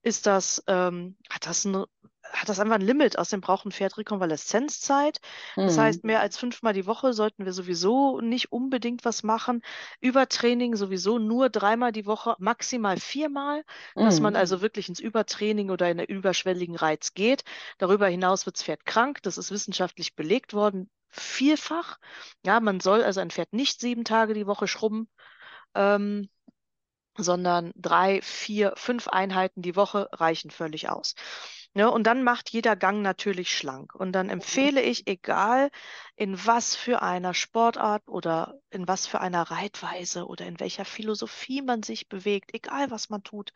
[0.04, 1.86] ist das, ähm, hat das ein,
[2.34, 3.18] hat das einfach ein Limit.
[3.18, 5.20] Außerdem braucht ein Pferd Rekonvaleszenzzeit.
[5.64, 5.78] Das Mhm.
[5.78, 9.62] heißt, mehr als fünfmal die Woche sollten wir sowieso nicht unbedingt was machen.
[10.00, 13.64] Übertraining sowieso nur dreimal die Woche, maximal viermal,
[14.00, 14.38] dass man Mhm.
[14.38, 17.44] also wirklich ins Übertraining oder in den überschwelligen Reiz geht.
[17.78, 19.22] Darüber hinaus wird das Pferd krank.
[19.24, 20.90] Das ist wissenschaftlich belegt worden.
[21.10, 22.00] Vielfach.
[22.46, 25.10] Ja, man soll also ein Pferd nicht sieben Tage die Woche schrubben.
[25.76, 26.30] Ähm,
[27.18, 31.16] sondern drei, vier, fünf Einheiten die Woche reichen völlig aus.
[31.74, 31.90] Ne?
[31.90, 33.96] Und dann macht jeder Gang natürlich schlank.
[33.96, 35.72] Und dann empfehle ich, egal
[36.16, 41.62] in was für einer Sportart oder in was für einer Reitweise oder in welcher Philosophie
[41.62, 43.54] man sich bewegt, egal was man tut,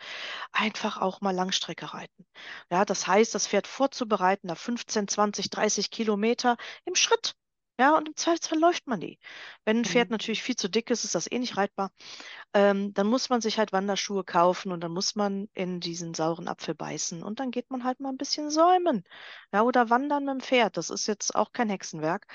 [0.54, 2.25] einfach auch mal Langstrecke reiten.
[2.69, 7.36] Ja, das heißt, das Pferd vorzubereiten auf 15, 20, 30 Kilometer im Schritt.
[7.79, 9.19] Ja, und im Zweifelsfall läuft man die.
[9.65, 10.11] Wenn ein Pferd Mhm.
[10.11, 11.91] natürlich viel zu dick ist, ist das eh nicht reitbar
[12.53, 16.47] ähm, dann muss man sich halt Wanderschuhe kaufen und dann muss man in diesen sauren
[16.47, 19.03] Apfel beißen und dann geht man halt mal ein bisschen säumen.
[19.53, 20.77] Ja, oder wandern mit dem Pferd.
[20.77, 22.27] Das ist jetzt auch kein Hexenwerk.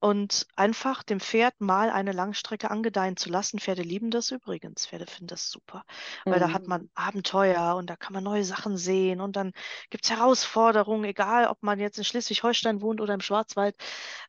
[0.00, 3.58] Und einfach dem Pferd mal eine Langstrecke angedeihen zu lassen.
[3.58, 4.86] Pferde lieben das übrigens.
[4.86, 5.84] Pferde finden das super,
[6.28, 6.68] weil da hat Mhm.
[6.68, 9.52] man Abenteuer und da kann man neue Sachen sehen und dann
[9.90, 13.76] gibt es Herausforderungen, egal ob man jetzt in Schleswig-Holstein wohnt oder im Schwarzwald.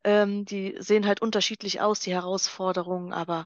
[0.04, 3.46] Ähm, die sehen halt unterschiedlich aus, die Herausforderungen, aber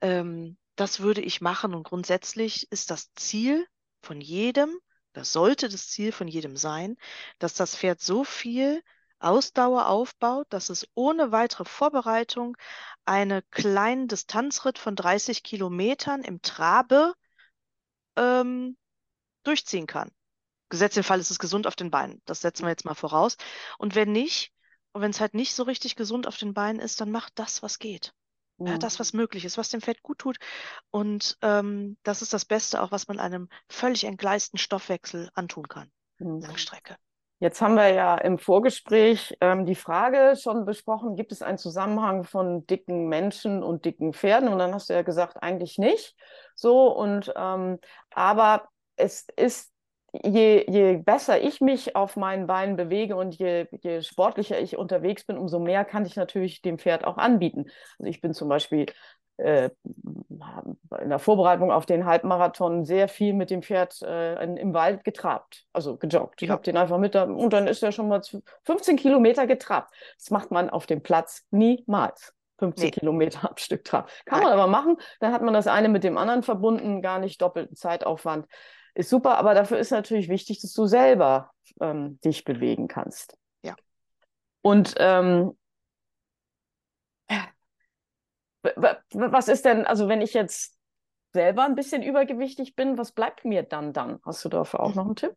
[0.00, 3.66] ähm, das würde ich machen und grundsätzlich ist das Ziel
[4.02, 4.78] von jedem,
[5.12, 6.96] das sollte das Ziel von jedem sein,
[7.38, 8.82] dass das Pferd so viel
[9.20, 12.56] Ausdauer aufbaut, dass es ohne weitere Vorbereitung
[13.04, 17.14] einen kleinen Distanzritt von 30 Kilometern im Trabe
[18.16, 18.76] ähm,
[19.44, 20.10] durchziehen kann.
[20.70, 22.22] Gesetzt den Fall, es ist gesund auf den Beinen.
[22.26, 23.36] Das setzen wir jetzt mal voraus.
[23.78, 24.52] Und wenn nicht,
[24.92, 27.62] und wenn es halt nicht so richtig gesund auf den Beinen ist, dann macht das,
[27.62, 28.14] was geht.
[28.66, 28.78] Ja, Mhm.
[28.78, 30.38] das, was möglich ist, was dem Pferd gut tut.
[30.90, 35.90] Und ähm, das ist das Beste auch, was man einem völlig entgleisten Stoffwechsel antun kann.
[36.20, 36.40] Mhm.
[36.40, 36.96] Langstrecke.
[37.42, 42.24] Jetzt haben wir ja im Vorgespräch ähm, die Frage schon besprochen, gibt es einen Zusammenhang
[42.24, 44.50] von dicken Menschen und dicken Pferden?
[44.50, 46.14] Und dann hast du ja gesagt, eigentlich nicht.
[46.54, 47.78] So, und ähm,
[48.10, 49.72] aber es ist,
[50.12, 55.24] je, je besser ich mich auf meinen Beinen bewege und je, je sportlicher ich unterwegs
[55.24, 57.70] bin, umso mehr kann ich natürlich dem Pferd auch anbieten.
[57.98, 58.84] Also ich bin zum Beispiel
[59.40, 59.70] äh,
[61.00, 65.04] in der Vorbereitung auf den Halbmarathon sehr viel mit dem Pferd äh, in, im Wald
[65.04, 66.42] getrabt, also gejoggt.
[66.42, 66.54] Ich Ja.
[66.54, 68.22] habe den einfach mit da, und dann ist er schon mal
[68.64, 69.94] 15 Kilometer getrabt.
[70.18, 72.34] Das macht man auf dem Platz niemals.
[72.58, 72.90] 15 Nee.
[72.90, 74.06] Kilometer am Stück traben.
[74.26, 74.96] Kann man aber machen.
[75.20, 78.46] Dann hat man das eine mit dem anderen verbunden, gar nicht doppelten Zeitaufwand.
[78.94, 83.34] Ist super, aber dafür ist natürlich wichtig, dass du selber ähm, dich bewegen kannst.
[83.62, 83.74] Ja.
[84.62, 85.56] Und ähm,
[88.62, 90.76] was ist denn, also wenn ich jetzt
[91.32, 94.20] selber ein bisschen übergewichtig bin, was bleibt mir dann dann?
[94.24, 95.36] Hast du dafür auch noch einen Tipp?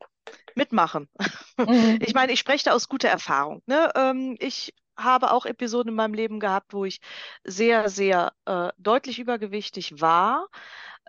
[0.55, 1.09] Mitmachen.
[1.57, 1.99] Mhm.
[2.01, 3.61] Ich meine, ich spreche da aus guter Erfahrung.
[3.67, 3.91] Ne?
[3.95, 6.99] Ähm, ich habe auch Episoden in meinem Leben gehabt, wo ich
[7.43, 10.47] sehr, sehr äh, deutlich übergewichtig war.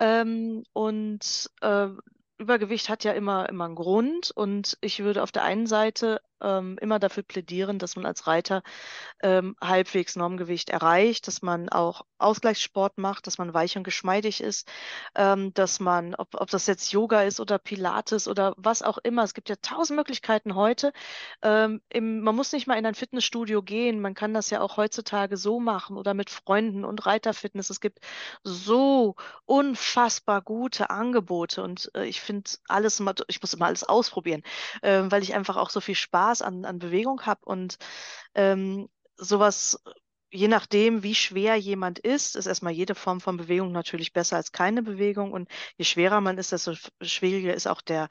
[0.00, 1.88] Ähm, und äh,
[2.36, 4.32] Übergewicht hat ja immer, immer einen Grund.
[4.34, 8.62] Und ich würde auf der einen Seite ähm, immer dafür plädieren, dass man als Reiter
[9.22, 14.68] ähm, halbwegs Normgewicht erreicht, dass man auch Ausgleichssport macht, dass man weich und geschmeidig ist,
[15.14, 19.22] ähm, dass man, ob, ob das jetzt Yoga ist oder Pilates oder was auch immer,
[19.22, 20.92] es gibt ja tausend Möglichkeiten heute.
[21.42, 24.76] Ähm, im, man muss nicht mal in ein Fitnessstudio gehen, man kann das ja auch
[24.76, 27.70] heutzutage so machen oder mit Freunden und Reiterfitness.
[27.70, 28.00] Es gibt
[28.42, 34.42] so unfassbar gute Angebote und äh, ich finde alles ich muss immer alles ausprobieren,
[34.82, 37.78] äh, weil ich einfach auch so viel Spaß an, an Bewegung habe und
[38.34, 39.78] ähm, sowas,
[40.34, 44.50] je nachdem, wie schwer jemand ist, ist erstmal jede Form von Bewegung natürlich besser als
[44.50, 45.30] keine Bewegung.
[45.32, 48.08] Und je schwerer man ist, desto schwieriger ist auch der,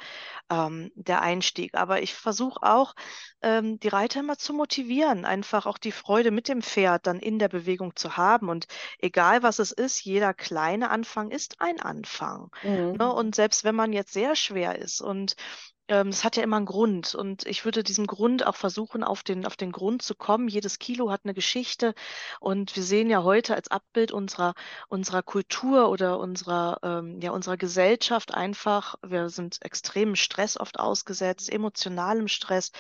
[0.49, 1.75] ähm, der Einstieg.
[1.75, 2.95] Aber ich versuche auch,
[3.41, 7.39] ähm, die Reiter immer zu motivieren, einfach auch die Freude mit dem Pferd dann in
[7.39, 8.47] der Bewegung zu haben.
[8.47, 8.67] Und
[8.99, 12.51] egal was es ist, jeder kleine Anfang ist ein Anfang.
[12.63, 12.93] Mhm.
[12.93, 13.13] Ne?
[13.13, 15.35] Und selbst wenn man jetzt sehr schwer ist und
[15.89, 19.21] ähm, das hat ja immer einen Grund und ich würde diesem Grund auch versuchen, auf
[19.23, 20.47] den, auf den Grund zu kommen.
[20.47, 21.93] Jedes Kilo hat eine Geschichte
[22.39, 24.53] und wir sehen ja heute als Abbild unserer,
[24.87, 31.51] unserer Kultur oder unserer, ähm, ja, unserer Gesellschaft einfach, wir sind extremem Stress oft ausgesetzt,
[31.51, 32.71] emotionalem Stress.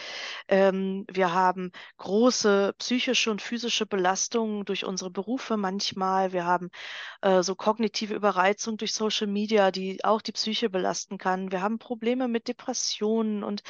[0.47, 6.31] Ähm, wir haben große psychische und physische Belastungen durch unsere Berufe manchmal.
[6.31, 6.69] Wir haben
[7.21, 11.51] äh, so kognitive Überreizung durch Social Media, die auch die Psyche belasten kann.
[11.51, 13.63] Wir haben Probleme mit Depressionen und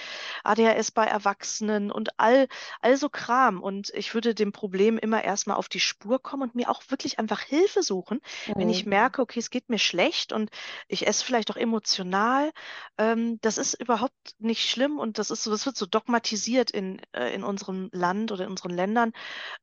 [0.44, 2.48] ADHS bei Erwachsenen und all,
[2.82, 3.62] all so Kram.
[3.62, 7.20] Und ich würde dem Problem immer erstmal auf die Spur kommen und mir auch wirklich
[7.20, 8.20] einfach Hilfe suchen,
[8.58, 8.90] wenn ich Mhm.
[8.90, 10.50] merke, okay, es geht mir schlecht und
[10.88, 12.52] ich esse vielleicht auch emotional.
[12.98, 17.02] Ähm, das ist überhaupt nicht schlimm und das ist so, das wird so dogmatisiert in,
[17.14, 19.12] äh, in unserem Land oder in unseren Ländern,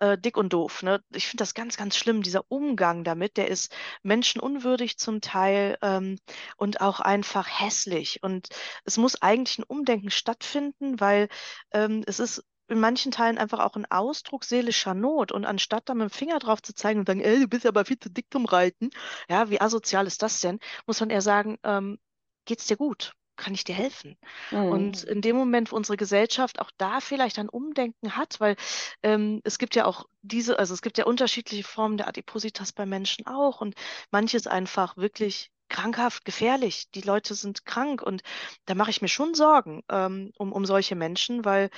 [0.01, 0.83] äh, dick und doof.
[0.83, 1.03] Ne?
[1.15, 2.23] Ich finde das ganz, ganz schlimm.
[2.23, 6.19] Dieser Umgang damit, der ist menschenunwürdig zum Teil ähm,
[6.57, 8.23] und auch einfach hässlich.
[8.23, 8.49] Und
[8.85, 11.29] es muss eigentlich ein Umdenken stattfinden, weil
[11.73, 15.33] ähm, es ist in manchen Teilen einfach auch ein Ausdruck seelischer Not.
[15.33, 17.85] Und anstatt da mit dem Finger drauf zu zeigen und sagen, ey, du bist aber
[17.85, 18.91] viel zu dick zum Reiten,
[19.29, 21.99] ja, wie asozial ist das denn, muss man eher sagen, ähm,
[22.45, 23.13] geht's dir gut?
[23.37, 24.17] Kann ich dir helfen?
[24.51, 24.69] Mhm.
[24.69, 28.55] Und in dem Moment, wo unsere Gesellschaft auch da vielleicht ein Umdenken hat, weil
[29.03, 32.87] ähm, es gibt ja auch diese, also es gibt ja unterschiedliche Formen der Adipositas bei
[32.87, 33.75] Menschen auch und
[34.11, 36.91] manches einfach wirklich krankhaft, gefährlich.
[36.91, 38.23] Die Leute sind krank und
[38.67, 41.71] da mache ich mir schon Sorgen ähm, um, um solche Menschen, weil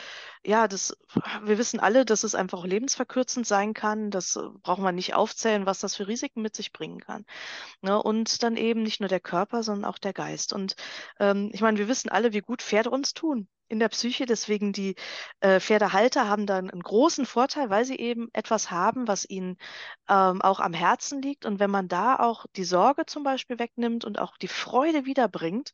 [0.45, 0.97] ja, das,
[1.43, 4.11] wir wissen alle, dass es einfach lebensverkürzend sein kann.
[4.11, 7.25] Das äh, brauchen wir nicht aufzählen, was das für Risiken mit sich bringen kann.
[7.83, 8.03] Ne?
[8.03, 10.53] Und dann eben nicht nur der Körper, sondern auch der Geist.
[10.53, 10.75] Und
[11.21, 13.49] ähm, ich meine, wir wissen alle, wie gut Pferde uns tun.
[13.69, 14.27] in der Psyche.
[14.27, 14.97] Deswegen die
[15.41, 19.57] äh, Pferdehalter haben dann einen großen Vorteil, weil sie eben etwas haben, was ihnen
[20.09, 21.47] ähm, auch am Herzen liegt.
[21.47, 25.73] Und wenn man da auch die Sorge zum Beispiel wegnimmt und auch die Freude wiederbringt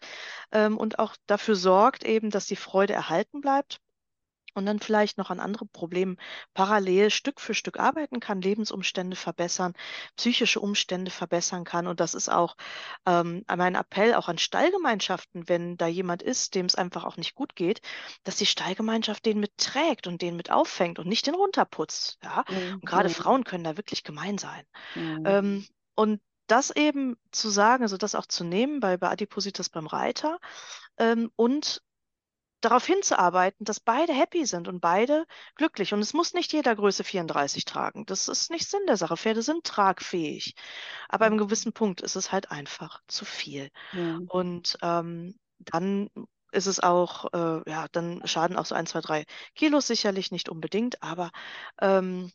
[0.52, 3.80] ähm, und auch dafür sorgt eben, dass die Freude erhalten bleibt,
[4.58, 6.16] und dann vielleicht noch an anderen Problemen
[6.54, 9.72] parallel Stück für Stück arbeiten kann, Lebensumstände verbessern,
[10.16, 11.86] psychische Umstände verbessern kann.
[11.86, 12.56] Und das ist auch
[13.06, 17.34] ähm, mein Appell auch an Stallgemeinschaften, wenn da jemand ist, dem es einfach auch nicht
[17.34, 17.80] gut geht,
[18.24, 22.18] dass die Stallgemeinschaft den mitträgt und den mit auffängt und nicht den runterputzt.
[22.22, 22.44] Ja?
[22.48, 22.74] Mhm.
[22.74, 23.14] Und gerade Mhm.
[23.14, 24.64] Frauen können da wirklich gemein sein.
[24.94, 25.22] Mhm.
[25.26, 29.86] Ähm, und das eben zu sagen, also das auch zu nehmen bei, bei Adipositas beim
[29.86, 30.38] Reiter
[30.98, 31.82] ähm, und
[32.60, 35.94] darauf hinzuarbeiten, dass beide happy sind und beide glücklich.
[35.94, 38.06] Und es muss nicht jeder Größe 34 tragen.
[38.06, 39.16] Das ist nicht Sinn der Sache.
[39.16, 40.54] Pferde sind tragfähig.
[41.08, 43.70] Aber einem gewissen Punkt ist es halt einfach zu viel.
[43.92, 44.26] Mhm.
[44.28, 46.10] Und ähm, dann
[46.52, 50.48] ist es auch, äh, ja, dann schaden auch so ein, zwei, drei Kilos sicherlich nicht
[50.48, 51.30] unbedingt, aber
[51.80, 52.32] ähm,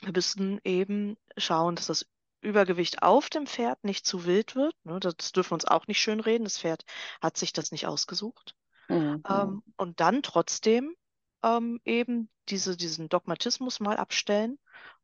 [0.00, 2.06] wir müssen eben schauen, dass das
[2.40, 4.74] Übergewicht auf dem Pferd nicht zu wild wird.
[4.84, 5.00] Ne?
[5.00, 6.44] Das dürfen wir uns auch nicht schönreden.
[6.44, 6.84] Das Pferd
[7.22, 8.54] hat sich das nicht ausgesucht.
[8.88, 9.24] Mhm.
[9.28, 10.94] Ähm, und dann trotzdem
[11.42, 14.58] ähm, eben diese, diesen Dogmatismus mal abstellen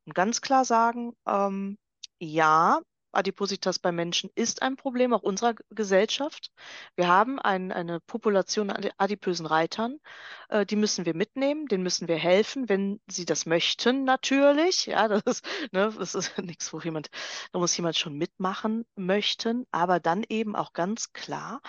[0.04, 1.78] und ganz klar sagen, ähm,
[2.18, 2.80] ja,
[3.12, 6.52] Adipositas bei Menschen ist ein Problem auch unserer Gesellschaft.
[6.96, 9.98] Wir haben ein, eine Population an adipösen Reitern,
[10.48, 14.86] äh, die müssen wir mitnehmen, denen müssen wir helfen, wenn sie das möchten, natürlich.
[14.86, 17.08] Ja, das ist, ne, das ist nichts, wo jemand,
[17.52, 21.60] da muss jemand schon mitmachen möchten, aber dann eben auch ganz klar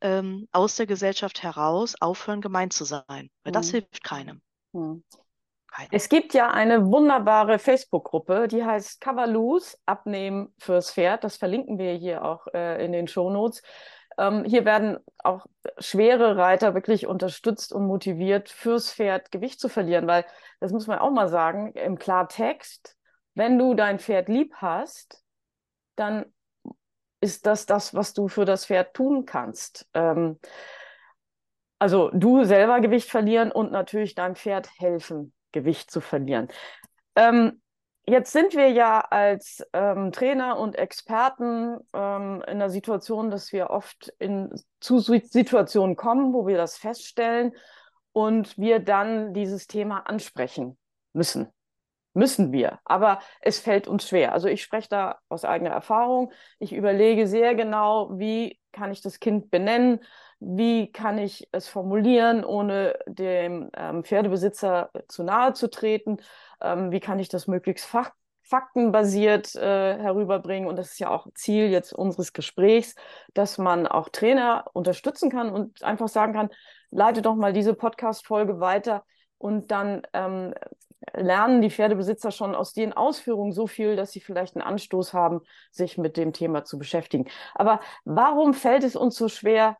[0.00, 3.30] ähm, aus der Gesellschaft heraus aufhören, gemein zu sein.
[3.44, 3.70] Weil das Mhm.
[3.70, 4.42] hilft keinem.
[4.72, 5.04] Mhm.
[5.90, 11.24] Es gibt ja eine wunderbare Facebook-Gruppe, die heißt Cover Loose, Abnehmen fürs Pferd.
[11.24, 13.62] Das verlinken wir hier auch äh, in den Shownotes.
[14.18, 15.46] Ähm, hier werden auch
[15.78, 20.24] schwere Reiter wirklich unterstützt und motiviert, fürs Pferd Gewicht zu verlieren, weil
[20.58, 22.96] das muss man auch mal sagen, im Klartext,
[23.34, 25.22] wenn du dein Pferd lieb hast,
[25.94, 26.26] dann
[27.20, 29.88] ist das das, was du für das Pferd tun kannst.
[29.94, 30.38] Ähm,
[31.78, 36.48] also du selber Gewicht verlieren und natürlich deinem Pferd helfen, Gewicht zu verlieren.
[37.14, 37.60] Ähm,
[38.06, 43.70] jetzt sind wir ja als ähm, Trainer und Experten ähm, in der Situation, dass wir
[43.70, 47.52] oft in, zu Situationen kommen, wo wir das feststellen
[48.12, 50.76] und wir dann dieses Thema ansprechen
[51.12, 51.48] müssen.
[52.14, 54.32] Müssen wir, aber es fällt uns schwer.
[54.32, 56.32] Also ich spreche da aus eigener Erfahrung.
[56.58, 60.00] Ich überlege sehr genau, wie kann ich das Kind benennen,
[60.40, 66.18] wie kann ich es formulieren, ohne dem ähm, Pferdebesitzer zu nahe zu treten,
[66.60, 68.10] ähm, wie kann ich das möglichst fach
[68.48, 70.68] faktenbasiert äh, herüberbringen.
[70.68, 72.94] Und das ist ja auch Ziel jetzt unseres Gesprächs,
[73.34, 76.48] dass man auch Trainer unterstützen kann und einfach sagen kann,
[76.90, 79.04] leite doch mal diese Podcast-Folge weiter
[79.36, 80.54] und dann ähm,
[81.12, 85.40] lernen die Pferdebesitzer schon aus den Ausführungen so viel, dass sie vielleicht einen Anstoß haben,
[85.70, 87.28] sich mit dem Thema zu beschäftigen.
[87.54, 89.76] Aber warum fällt es uns so schwer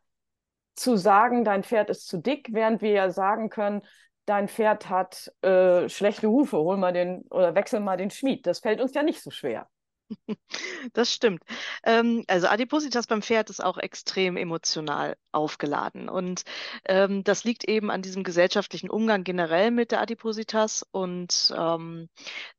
[0.75, 3.81] zu sagen, dein Pferd ist zu dick, während wir ja sagen können,
[4.25, 8.45] dein Pferd hat äh, schlechte Hufe, hol mal den oder wechsel mal den Schmied.
[8.47, 9.67] Das fällt uns ja nicht so schwer.
[10.93, 11.43] Das stimmt.
[11.83, 16.09] Ähm, also Adipositas beim Pferd ist auch extrem emotional aufgeladen.
[16.09, 16.43] Und
[16.85, 20.85] ähm, das liegt eben an diesem gesellschaftlichen Umgang generell mit der Adipositas.
[20.91, 22.09] Und ähm,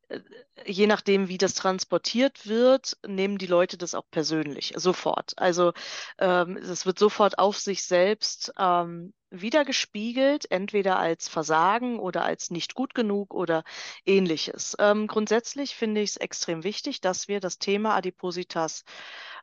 [0.65, 5.33] je nachdem, wie das transportiert wird, nehmen die Leute das auch persönlich, sofort.
[5.37, 5.73] Also
[6.19, 12.75] ähm, es wird sofort auf sich selbst ähm, wiedergespiegelt, entweder als Versagen oder als nicht
[12.75, 13.63] gut genug oder
[14.05, 14.75] ähnliches.
[14.79, 18.83] Ähm, grundsätzlich finde ich es extrem wichtig, dass wir das Thema Adipositas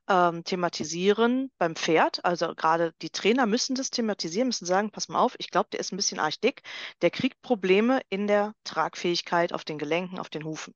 [0.08, 2.24] ähm, thematisieren beim Pferd.
[2.24, 5.80] Also gerade die Trainer müssen das thematisieren, müssen sagen, pass mal auf, ich glaube, der
[5.80, 6.62] ist ein bisschen arg dick,
[7.02, 10.74] der kriegt Probleme in der Tragfähigkeit auf den Gelenken, auf den Hufen.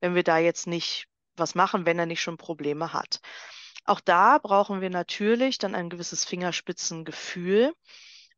[0.00, 1.06] Wenn wir da jetzt nicht
[1.36, 3.20] was machen, wenn er nicht schon Probleme hat.
[3.84, 7.72] Auch da brauchen wir natürlich dann ein gewisses Fingerspitzengefühl.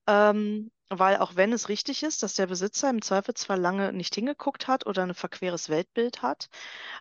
[0.06, 4.68] Ähm, weil auch wenn es richtig ist, dass der Besitzer im Zweifelsfall lange nicht hingeguckt
[4.68, 6.48] hat oder ein verqueres Weltbild hat,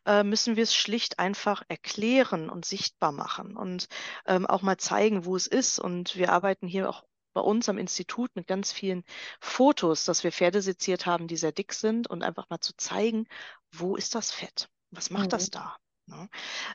[0.05, 3.88] äh, müssen wir es schlicht einfach erklären und sichtbar machen und
[4.25, 5.79] ähm, auch mal zeigen, wo es ist.
[5.79, 7.03] Und wir arbeiten hier auch
[7.34, 9.03] bei uns am Institut mit ganz vielen
[9.41, 13.27] Fotos, dass wir Pferde seziert haben, die sehr dick sind und einfach mal zu zeigen,
[13.71, 14.69] wo ist das Fett?
[14.91, 15.51] Was macht das Mhm.
[15.51, 15.77] da?
[16.06, 16.30] Ne?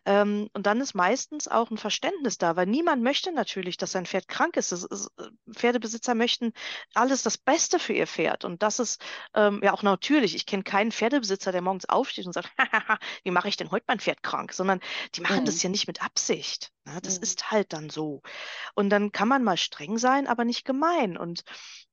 [0.07, 4.07] Ähm, und dann ist meistens auch ein Verständnis da, weil niemand möchte natürlich, dass sein
[4.07, 4.73] Pferd krank ist.
[4.73, 4.85] ist
[5.19, 6.53] äh, Pferdebesitzer möchten
[6.95, 8.45] alles das Beste für ihr Pferd.
[8.45, 9.03] Und das ist
[9.35, 10.35] ähm, ja auch natürlich.
[10.35, 12.51] Ich kenne keinen Pferdebesitzer, der morgens aufsteht und sagt,
[13.23, 14.53] wie mache ich denn heute mein Pferd krank?
[14.55, 14.81] Sondern
[15.15, 15.45] die machen mhm.
[15.45, 16.73] das ja nicht mit Absicht.
[16.87, 16.99] Ne?
[17.03, 17.23] Das mhm.
[17.25, 18.23] ist halt dann so.
[18.75, 21.19] Und dann kann man mal streng sein, aber nicht gemein.
[21.19, 21.45] Und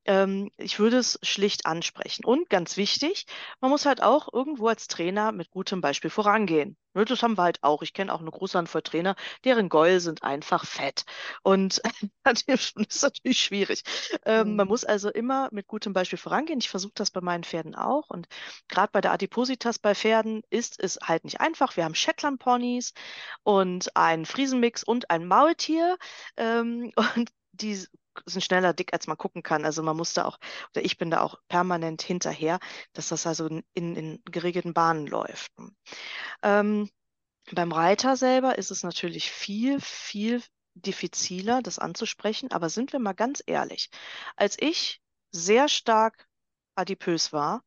[0.06, 2.24] ähm, ich würde es schlicht ansprechen.
[2.24, 3.26] Und ganz wichtig,
[3.60, 6.78] man muss halt auch irgendwo als Trainer mit gutem Beispiel vorangehen.
[6.96, 7.82] Ne, das haben wir halt auch.
[7.82, 11.06] Ich kenne auch eine große Handvoll Trainer, deren Gäule sind einfach fett.
[11.44, 11.82] Und
[12.24, 13.84] das ist natürlich schwierig.
[14.26, 14.56] Ähm, mhm.
[14.56, 16.60] Man muss also immer mit gutem Beispiel vorangehen.
[16.60, 18.10] Ich versuche das bei meinen Pferden auch.
[18.10, 18.28] Und
[18.70, 21.76] gerade bei der Adipositas bei Pferden ist es halt nicht einfach.
[21.78, 22.94] Wir haben Shetland-Ponys
[23.44, 25.98] und einen Friesenmix und ein Maultier.
[26.38, 27.86] Ähm, und die
[28.26, 29.66] sind schneller dick, als man gucken kann.
[29.66, 30.38] Also man muss da auch,
[30.74, 32.60] oder ich bin da auch permanent hinterher,
[32.94, 35.52] dass das also in, in geregelten Bahnen läuft.
[36.44, 36.90] Ähm,
[37.52, 40.42] beim Reiter selber ist es natürlich viel, viel
[40.76, 42.52] diffiziler, das anzusprechen.
[42.52, 43.90] Aber sind wir mal ganz ehrlich,
[44.36, 45.02] als ich
[45.32, 46.28] sehr stark
[46.76, 47.64] adipös war,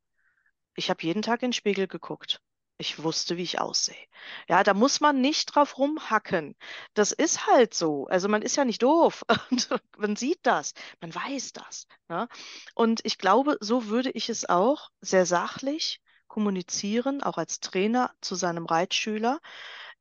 [0.74, 2.40] ich habe jeden Tag in den Spiegel geguckt.
[2.80, 4.06] Ich wusste, wie ich aussehe.
[4.48, 6.54] Ja, da muss man nicht drauf rumhacken.
[6.94, 8.06] Das ist halt so.
[8.06, 9.24] Also man ist ja nicht doof.
[9.98, 11.86] man sieht das, man weiß das.
[12.08, 12.22] Ja?
[12.22, 12.28] Ne?
[12.76, 18.36] Und ich glaube, so würde ich es auch sehr sachlich kommunizieren, auch als Trainer zu
[18.36, 19.40] seinem Reitschüler,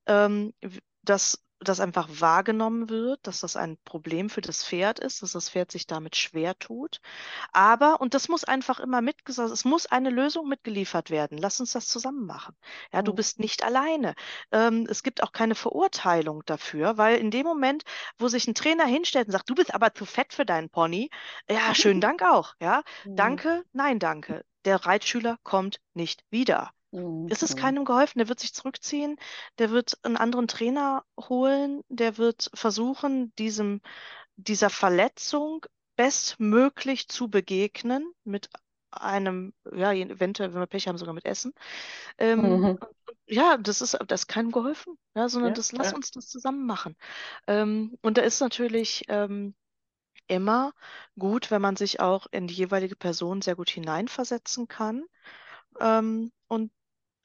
[0.05, 0.53] ähm,
[1.01, 5.49] dass das einfach wahrgenommen wird, dass das ein Problem für das Pferd ist, dass das
[5.49, 6.99] Pferd sich damit schwer tut.
[7.51, 11.38] Aber, und das muss einfach immer mitgesagt, es muss eine Lösung mitgeliefert werden.
[11.38, 12.55] Lass uns das zusammen machen.
[12.93, 14.14] Ja, du bist nicht alleine.
[14.51, 17.84] Ähm, es gibt auch keine Verurteilung dafür, weil in dem Moment,
[18.18, 21.10] wo sich ein Trainer hinstellt und sagt, du bist aber zu fett für deinen Pony,
[21.49, 22.53] ja, schönen Dank auch.
[22.62, 22.84] Ja,
[23.16, 24.45] danke, nein, danke.
[24.66, 26.72] Der Reitschüler kommt nicht wieder.
[26.91, 27.27] Mhm.
[27.29, 28.19] Ist es keinem geholfen?
[28.19, 29.17] Der wird sich zurückziehen,
[29.59, 33.81] der wird einen anderen Trainer holen, der wird versuchen, diesem,
[34.35, 35.65] dieser Verletzung
[35.95, 38.49] bestmöglich zu begegnen mit
[38.91, 41.53] einem, ja, eventuell, wenn wir Pech haben, sogar mit Essen.
[42.17, 42.79] Ähm, mhm.
[43.25, 45.95] Ja, das ist, das ist keinem geholfen, ja, sondern ja, das, lass ja.
[45.95, 46.95] uns das zusammen machen.
[47.47, 49.53] Ähm, und da ist natürlich ähm,
[50.27, 50.73] immer
[51.17, 55.03] gut, wenn man sich auch in die jeweilige Person sehr gut hineinversetzen kann
[55.79, 56.71] ähm, und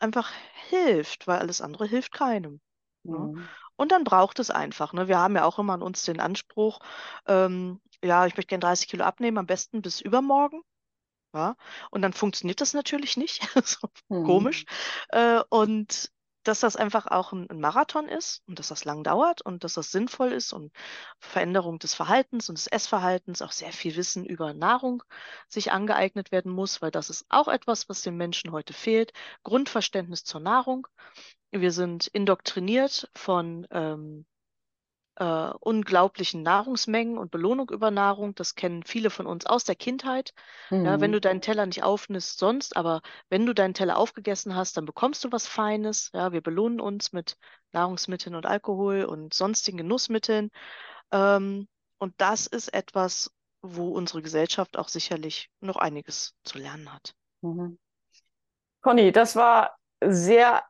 [0.02, 0.30] einfach
[0.68, 2.60] hilft, weil alles andere hilft keinem.
[3.04, 3.18] Ne?
[3.18, 3.48] Mhm.
[3.76, 4.92] Und dann braucht es einfach.
[4.92, 5.08] Ne?
[5.08, 6.80] Wir haben ja auch immer an uns den Anspruch,
[7.26, 10.62] ähm, ja, ich möchte gerne 30 Kilo abnehmen, am besten bis übermorgen.
[11.34, 11.56] Ja?
[11.90, 13.42] Und dann funktioniert das natürlich nicht.
[13.64, 14.24] so mhm.
[14.24, 14.64] Komisch.
[15.08, 16.12] Äh, und
[16.42, 19.74] dass das einfach auch ein, ein, Marathon ist und dass das lang dauert und dass
[19.74, 20.72] das sinnvoll ist und
[21.18, 25.02] Veränderung des Verhaltens und des Essverhaltens, auch sehr viel Wissen über Nahrung
[25.48, 29.12] sich angeeignet werden muss, weil das ist auch etwas, was den Menschen heute fehlt.
[29.42, 30.86] Grundverständnis zur Nahrung.
[31.50, 34.24] Wir sind indoktriniert von ähm,
[35.16, 38.34] äh, unglaublichen Nahrungsmengen und Belohnung über Nahrung.
[38.34, 40.32] Das kennen viele von uns aus der Kindheit.
[40.70, 40.84] Mhm.
[40.84, 41.14] Ja, wenn mhm.
[41.14, 45.24] du deinen Teller nicht aufnimmst sonst, aber wenn du deinen Teller aufgegessen hast, dann bekommst
[45.24, 46.10] du was Feines.
[46.14, 47.36] Ja, wir belohnen uns mit
[47.72, 50.50] Nahrungsmitteln und Alkohol und sonstigen Genussmitteln.
[51.10, 57.14] Ähm, und das ist etwas, wo unsere Gesellschaft auch sicherlich noch einiges zu lernen hat.
[57.42, 57.78] Mhm.
[58.80, 60.64] Conny, das war sehr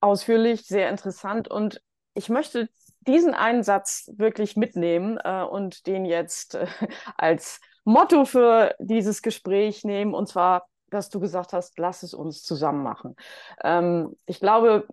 [0.00, 1.82] ausführlich, sehr interessant und
[2.14, 2.68] ich möchte
[3.08, 6.66] diesen einen Satz wirklich mitnehmen äh, und den jetzt äh,
[7.16, 12.42] als Motto für dieses Gespräch nehmen, und zwar, dass du gesagt hast, lass es uns
[12.42, 13.16] zusammen machen.
[13.64, 14.86] Ähm, ich glaube,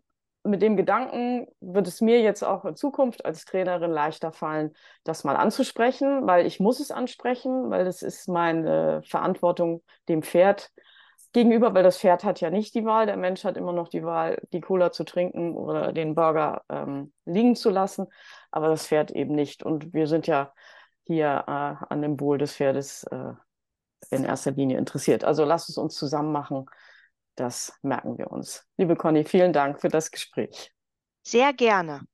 [0.46, 5.24] mit dem Gedanken wird es mir jetzt auch in Zukunft als Trainerin leichter fallen, das
[5.24, 10.72] mal anzusprechen, weil ich muss es ansprechen, weil das ist meine Verantwortung dem Pferd
[11.36, 14.06] gegenüber, weil das Pferd hat ja nicht die Wahl, der Mensch hat immer noch die
[14.06, 18.08] Wahl, die Cola zu trinken oder den Burger ähm, liegen zu lassen,
[18.52, 19.62] aber das Pferd eben nicht.
[19.62, 20.54] Und wir sind ja
[21.04, 23.34] hier äh, an dem Wohl des Pferdes äh,
[24.12, 25.26] in erster Linie interessiert.
[25.26, 26.68] Also lass es uns zusammen machen.
[27.36, 28.66] Das merken wir uns.
[28.78, 30.74] Liebe Conny, vielen Dank für das Gespräch.
[31.22, 32.08] Sehr gerne.